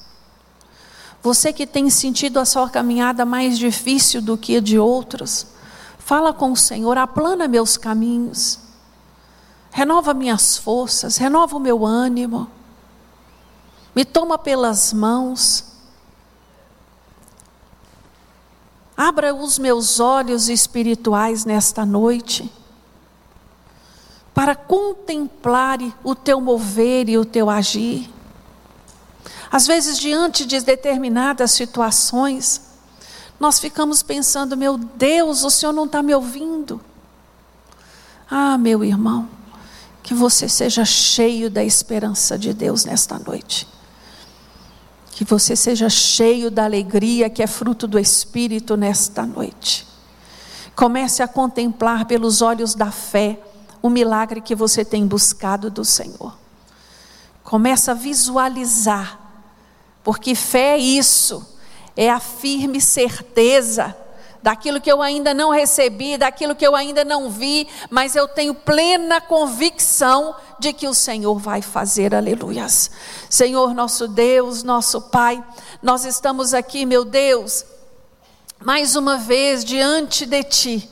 Você 1.23 1.53
que 1.53 1.67
tem 1.67 1.91
sentido 1.91 2.41
a 2.41 2.47
sua 2.47 2.71
caminhada 2.71 3.27
mais 3.27 3.59
difícil 3.59 4.23
do 4.23 4.39
que 4.39 4.57
a 4.57 4.61
de 4.61 4.79
outros, 4.79 5.49
fala 5.99 6.33
com 6.33 6.53
o 6.53 6.57
Senhor: 6.57 6.97
aplana 6.97 7.47
meus 7.47 7.77
caminhos, 7.77 8.59
renova 9.71 10.15
minhas 10.15 10.57
forças, 10.57 11.19
renova 11.19 11.59
o 11.59 11.61
meu 11.61 11.85
ânimo, 11.85 12.49
me 13.95 14.03
toma 14.03 14.39
pelas 14.39 14.95
mãos. 14.95 15.72
Abra 19.03 19.35
os 19.35 19.59
meus 19.59 19.99
olhos 19.99 20.49
espirituais 20.49 21.45
nesta 21.45 21.85
noite 21.85 22.49
para 24.33 24.55
contemplar 24.55 25.81
o 26.05 26.15
teu 26.15 26.41
mover 26.41 27.09
e 27.09 27.19
o 27.19 27.25
teu 27.25 27.51
agir. 27.51 28.09
Às 29.51 29.67
vezes, 29.67 29.99
diante 29.99 30.47
de 30.47 30.61
determinadas 30.61 31.51
situações, 31.51 32.63
nós 33.41 33.59
ficamos 33.59 34.05
pensando: 34.05 34.57
meu 34.57 34.79
Deus, 34.79 35.43
o 35.43 35.51
Senhor 35.51 35.73
não 35.73 35.87
está 35.87 36.01
me 36.01 36.15
ouvindo. 36.15 36.81
Ah, 38.31 38.57
meu 38.57 38.85
irmão, 38.85 39.29
que 40.01 40.15
você 40.15 40.49
seja 40.49 40.85
cheio 40.85 41.51
da 41.51 41.65
esperança 41.65 42.39
de 42.39 42.55
Deus 42.55 42.85
nesta 42.85 43.19
noite. 43.19 43.67
Que 45.13 45.25
você 45.25 45.55
seja 45.55 45.89
cheio 45.89 46.51
da 46.51 46.65
alegria 46.65 47.31
que 47.31 47.43
é 47.43 47.47
fruto 47.47 47.87
do 47.87 47.99
Espírito 47.99 48.77
nesta 48.77 49.25
noite. 49.25 49.87
Comece 50.75 51.23
a 51.23 51.29
contemplar 51.29 52.07
pelos 52.07 52.43
olhos 52.43 52.75
da 52.75 52.91
fé 52.91 53.39
o 53.81 53.89
milagre 53.89 54.41
que 54.41 54.55
você 54.55 54.85
tem 54.85 55.07
buscado 55.07 55.71
do 55.71 55.85
Senhor. 55.85 56.37
Começa 57.45 57.93
a 57.93 57.95
visualizar, 57.95 59.21
porque 60.03 60.35
fé 60.35 60.75
é 60.75 60.79
isso, 60.79 61.47
é 61.97 62.11
a 62.11 62.19
firme 62.19 62.81
certeza 62.81 63.95
daquilo 64.43 64.81
que 64.81 64.91
eu 64.91 65.01
ainda 65.01 65.33
não 65.33 65.51
recebi, 65.51 66.19
daquilo 66.19 66.55
que 66.55 66.67
eu 66.67 66.75
ainda 66.75 67.05
não 67.05 67.31
vi, 67.31 67.69
mas 67.89 68.17
eu 68.17 68.27
tenho 68.27 68.55
plena 68.55 69.21
convicção 69.21 70.35
de 70.59 70.73
que 70.73 70.89
o 70.89 70.95
Senhor 70.95 71.39
vai 71.39 71.63
fazer, 71.63 72.15
aleluias. 72.15 72.91
Senhor, 73.31 73.75
nosso 73.75 74.09
Deus, 74.09 74.63
nosso 74.63 75.01
Pai, 75.01 75.43
nós 75.83 76.05
estamos 76.05 76.53
aqui, 76.53 76.85
meu 76.85 77.05
Deus, 77.05 77.65
mais 78.61 78.97
uma 78.97 79.17
vez 79.17 79.65
diante 79.65 80.27
de 80.27 80.43
Ti 80.43 80.91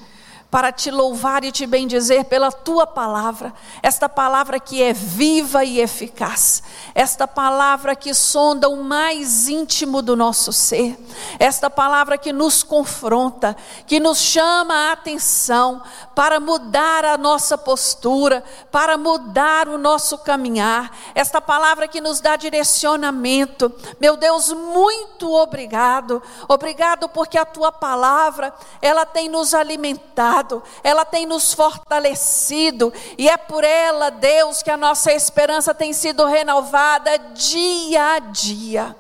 para 0.50 0.72
te 0.72 0.90
louvar 0.90 1.44
e 1.44 1.52
te 1.52 1.64
bendizer 1.64 2.24
pela 2.24 2.50
tua 2.50 2.86
palavra, 2.86 3.54
esta 3.82 4.08
palavra 4.08 4.58
que 4.58 4.82
é 4.82 4.92
viva 4.92 5.64
e 5.64 5.80
eficaz, 5.80 6.62
esta 6.92 7.28
palavra 7.28 7.94
que 7.94 8.12
sonda 8.12 8.68
o 8.68 8.82
mais 8.82 9.48
íntimo 9.48 10.02
do 10.02 10.16
nosso 10.16 10.52
ser, 10.52 10.98
esta 11.38 11.70
palavra 11.70 12.18
que 12.18 12.32
nos 12.32 12.64
confronta, 12.64 13.56
que 13.86 14.00
nos 14.00 14.18
chama 14.18 14.74
a 14.74 14.92
atenção 14.92 15.82
para 16.16 16.40
mudar 16.40 17.04
a 17.04 17.16
nossa 17.16 17.56
postura, 17.56 18.42
para 18.72 18.98
mudar 18.98 19.68
o 19.68 19.78
nosso 19.78 20.18
caminhar, 20.18 20.90
esta 21.14 21.40
palavra 21.40 21.86
que 21.86 22.00
nos 22.00 22.20
dá 22.20 22.34
direcionamento. 22.34 23.72
Meu 24.00 24.16
Deus, 24.16 24.52
muito 24.52 25.32
obrigado, 25.32 26.20
obrigado 26.48 27.08
porque 27.08 27.38
a 27.38 27.44
tua 27.44 27.70
palavra, 27.70 28.52
ela 28.82 29.06
tem 29.06 29.28
nos 29.28 29.54
alimentado 29.54 30.39
ela 30.82 31.04
tem 31.04 31.26
nos 31.26 31.52
fortalecido, 31.52 32.92
e 33.18 33.28
é 33.28 33.36
por 33.36 33.64
ela, 33.64 34.10
Deus, 34.10 34.62
que 34.62 34.70
a 34.70 34.76
nossa 34.76 35.12
esperança 35.12 35.74
tem 35.74 35.92
sido 35.92 36.24
renovada 36.24 37.18
dia 37.34 38.14
a 38.14 38.18
dia. 38.18 38.96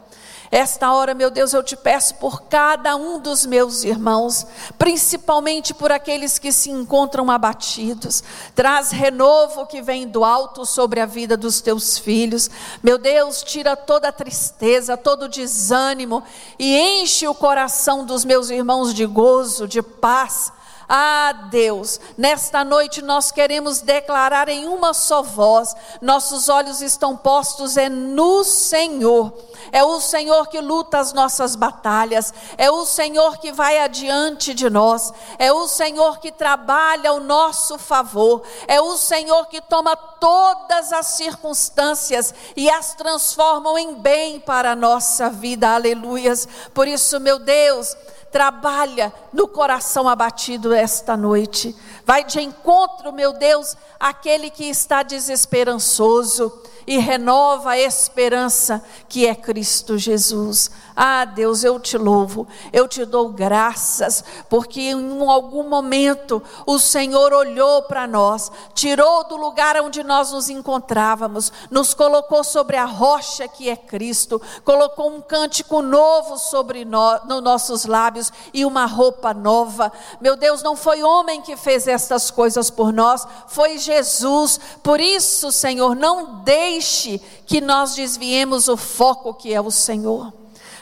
Esta 0.52 0.92
hora, 0.92 1.14
meu 1.14 1.30
Deus, 1.30 1.52
eu 1.52 1.62
te 1.62 1.76
peço 1.76 2.16
por 2.16 2.42
cada 2.42 2.96
um 2.96 3.20
dos 3.20 3.46
meus 3.46 3.84
irmãos, 3.84 4.44
principalmente 4.76 5.72
por 5.72 5.92
aqueles 5.92 6.40
que 6.40 6.50
se 6.50 6.70
encontram 6.70 7.30
abatidos. 7.30 8.24
Traz 8.52 8.90
renovo 8.90 9.64
que 9.66 9.80
vem 9.80 10.08
do 10.08 10.24
alto 10.24 10.66
sobre 10.66 10.98
a 10.98 11.06
vida 11.06 11.36
dos 11.36 11.60
teus 11.60 11.98
filhos. 11.98 12.50
Meu 12.82 12.98
Deus, 12.98 13.44
tira 13.44 13.76
toda 13.76 14.08
a 14.08 14.12
tristeza, 14.12 14.96
todo 14.96 15.26
o 15.26 15.28
desânimo 15.28 16.20
e 16.58 16.76
enche 16.76 17.28
o 17.28 17.34
coração 17.34 18.04
dos 18.04 18.24
meus 18.24 18.50
irmãos 18.50 18.92
de 18.92 19.06
gozo, 19.06 19.68
de 19.68 19.80
paz 19.80 20.52
Ah, 20.92 21.46
Deus, 21.52 22.00
nesta 22.18 22.64
noite 22.64 23.00
nós 23.00 23.30
queremos 23.30 23.80
declarar 23.80 24.48
em 24.48 24.66
uma 24.66 24.92
só 24.92 25.22
voz: 25.22 25.72
nossos 26.00 26.48
olhos 26.48 26.82
estão 26.82 27.16
postos 27.16 27.76
é 27.76 27.88
no 27.88 28.42
Senhor. 28.42 29.32
É 29.70 29.84
o 29.84 30.00
Senhor 30.00 30.48
que 30.48 30.60
luta 30.60 30.98
as 30.98 31.12
nossas 31.12 31.54
batalhas, 31.54 32.34
é 32.58 32.68
o 32.72 32.84
Senhor 32.84 33.38
que 33.38 33.52
vai 33.52 33.78
adiante 33.78 34.52
de 34.52 34.68
nós, 34.68 35.12
é 35.38 35.52
o 35.52 35.68
Senhor 35.68 36.18
que 36.18 36.32
trabalha 36.32 37.10
ao 37.10 37.20
nosso 37.20 37.78
favor, 37.78 38.42
é 38.66 38.80
o 38.80 38.96
Senhor 38.96 39.46
que 39.46 39.60
toma 39.60 39.94
todas 39.94 40.92
as 40.92 41.06
circunstâncias 41.06 42.34
e 42.56 42.68
as 42.68 42.94
transforma 42.94 43.80
em 43.80 43.94
bem 43.94 44.40
para 44.40 44.72
a 44.72 44.76
nossa 44.76 45.30
vida. 45.30 45.72
Aleluias. 45.72 46.48
Por 46.74 46.88
isso, 46.88 47.20
meu 47.20 47.38
Deus, 47.38 47.96
trabalha 48.30 49.12
no 49.32 49.48
coração 49.48 50.08
abatido 50.08 50.72
esta 50.72 51.16
noite. 51.16 51.74
Vai 52.04 52.24
de 52.24 52.40
encontro, 52.40 53.12
meu 53.12 53.32
Deus, 53.32 53.76
àquele 53.98 54.50
que 54.50 54.64
está 54.64 55.02
desesperançoso 55.02 56.52
e 56.90 56.98
renova 56.98 57.70
a 57.70 57.78
esperança 57.78 58.82
que 59.08 59.24
é 59.24 59.32
Cristo 59.32 59.96
Jesus. 59.96 60.72
Ah, 60.96 61.24
Deus, 61.24 61.62
eu 61.62 61.78
te 61.78 61.96
louvo, 61.96 62.48
eu 62.72 62.88
te 62.88 63.04
dou 63.04 63.28
graças, 63.28 64.24
porque 64.48 64.80
em 64.80 65.28
algum 65.28 65.68
momento 65.68 66.42
o 66.66 66.80
Senhor 66.80 67.32
olhou 67.32 67.82
para 67.82 68.08
nós, 68.08 68.50
tirou 68.74 69.22
do 69.22 69.36
lugar 69.36 69.80
onde 69.80 70.02
nós 70.02 70.32
nos 70.32 70.50
encontrávamos, 70.50 71.52
nos 71.70 71.94
colocou 71.94 72.42
sobre 72.42 72.76
a 72.76 72.86
rocha 72.86 73.46
que 73.46 73.70
é 73.70 73.76
Cristo, 73.76 74.42
colocou 74.64 75.10
um 75.14 75.20
cântico 75.20 75.80
novo 75.82 76.38
sobre 76.38 76.84
nós, 76.84 77.24
nos 77.24 77.40
nossos 77.40 77.84
lábios 77.84 78.32
e 78.52 78.64
uma 78.64 78.84
roupa 78.84 79.32
nova. 79.32 79.92
Meu 80.20 80.34
Deus, 80.34 80.60
não 80.60 80.74
foi 80.74 81.04
homem 81.04 81.40
que 81.40 81.56
fez 81.56 81.86
estas 81.86 82.32
coisas 82.32 82.68
por 82.68 82.92
nós, 82.92 83.24
foi 83.46 83.78
Jesus. 83.78 84.58
Por 84.82 85.00
isso, 85.00 85.52
Senhor, 85.52 85.94
não 85.94 86.42
deixe 86.80 87.20
que 87.44 87.60
nós 87.60 87.94
desviemos 87.94 88.66
o 88.66 88.76
foco 88.76 89.34
que 89.34 89.52
é 89.52 89.60
o 89.60 89.70
Senhor. 89.70 90.32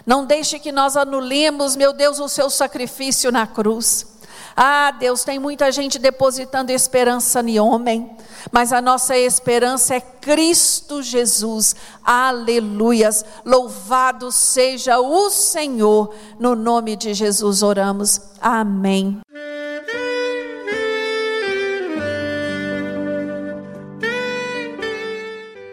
Não 0.06 0.24
deixe 0.24 0.58
que 0.58 0.70
nós 0.70 0.96
anulemos, 0.96 1.74
meu 1.74 1.92
Deus, 1.92 2.20
o 2.20 2.28
seu 2.28 2.48
sacrifício 2.48 3.32
na 3.32 3.46
cruz. 3.46 4.06
Ah, 4.56 4.92
Deus, 4.92 5.24
tem 5.24 5.38
muita 5.38 5.70
gente 5.70 5.98
depositando 5.98 6.70
esperança 6.70 7.40
em 7.40 7.60
homem, 7.60 8.10
mas 8.50 8.72
a 8.72 8.80
nossa 8.80 9.16
esperança 9.16 9.96
é 9.96 10.00
Cristo 10.00 11.02
Jesus. 11.02 11.76
Aleluias. 12.02 13.24
Louvado 13.44 14.32
seja 14.32 14.98
o 14.98 15.30
Senhor. 15.30 16.14
No 16.38 16.54
nome 16.54 16.96
de 16.96 17.12
Jesus 17.12 17.62
oramos. 17.62 18.20
Amém. 18.40 19.20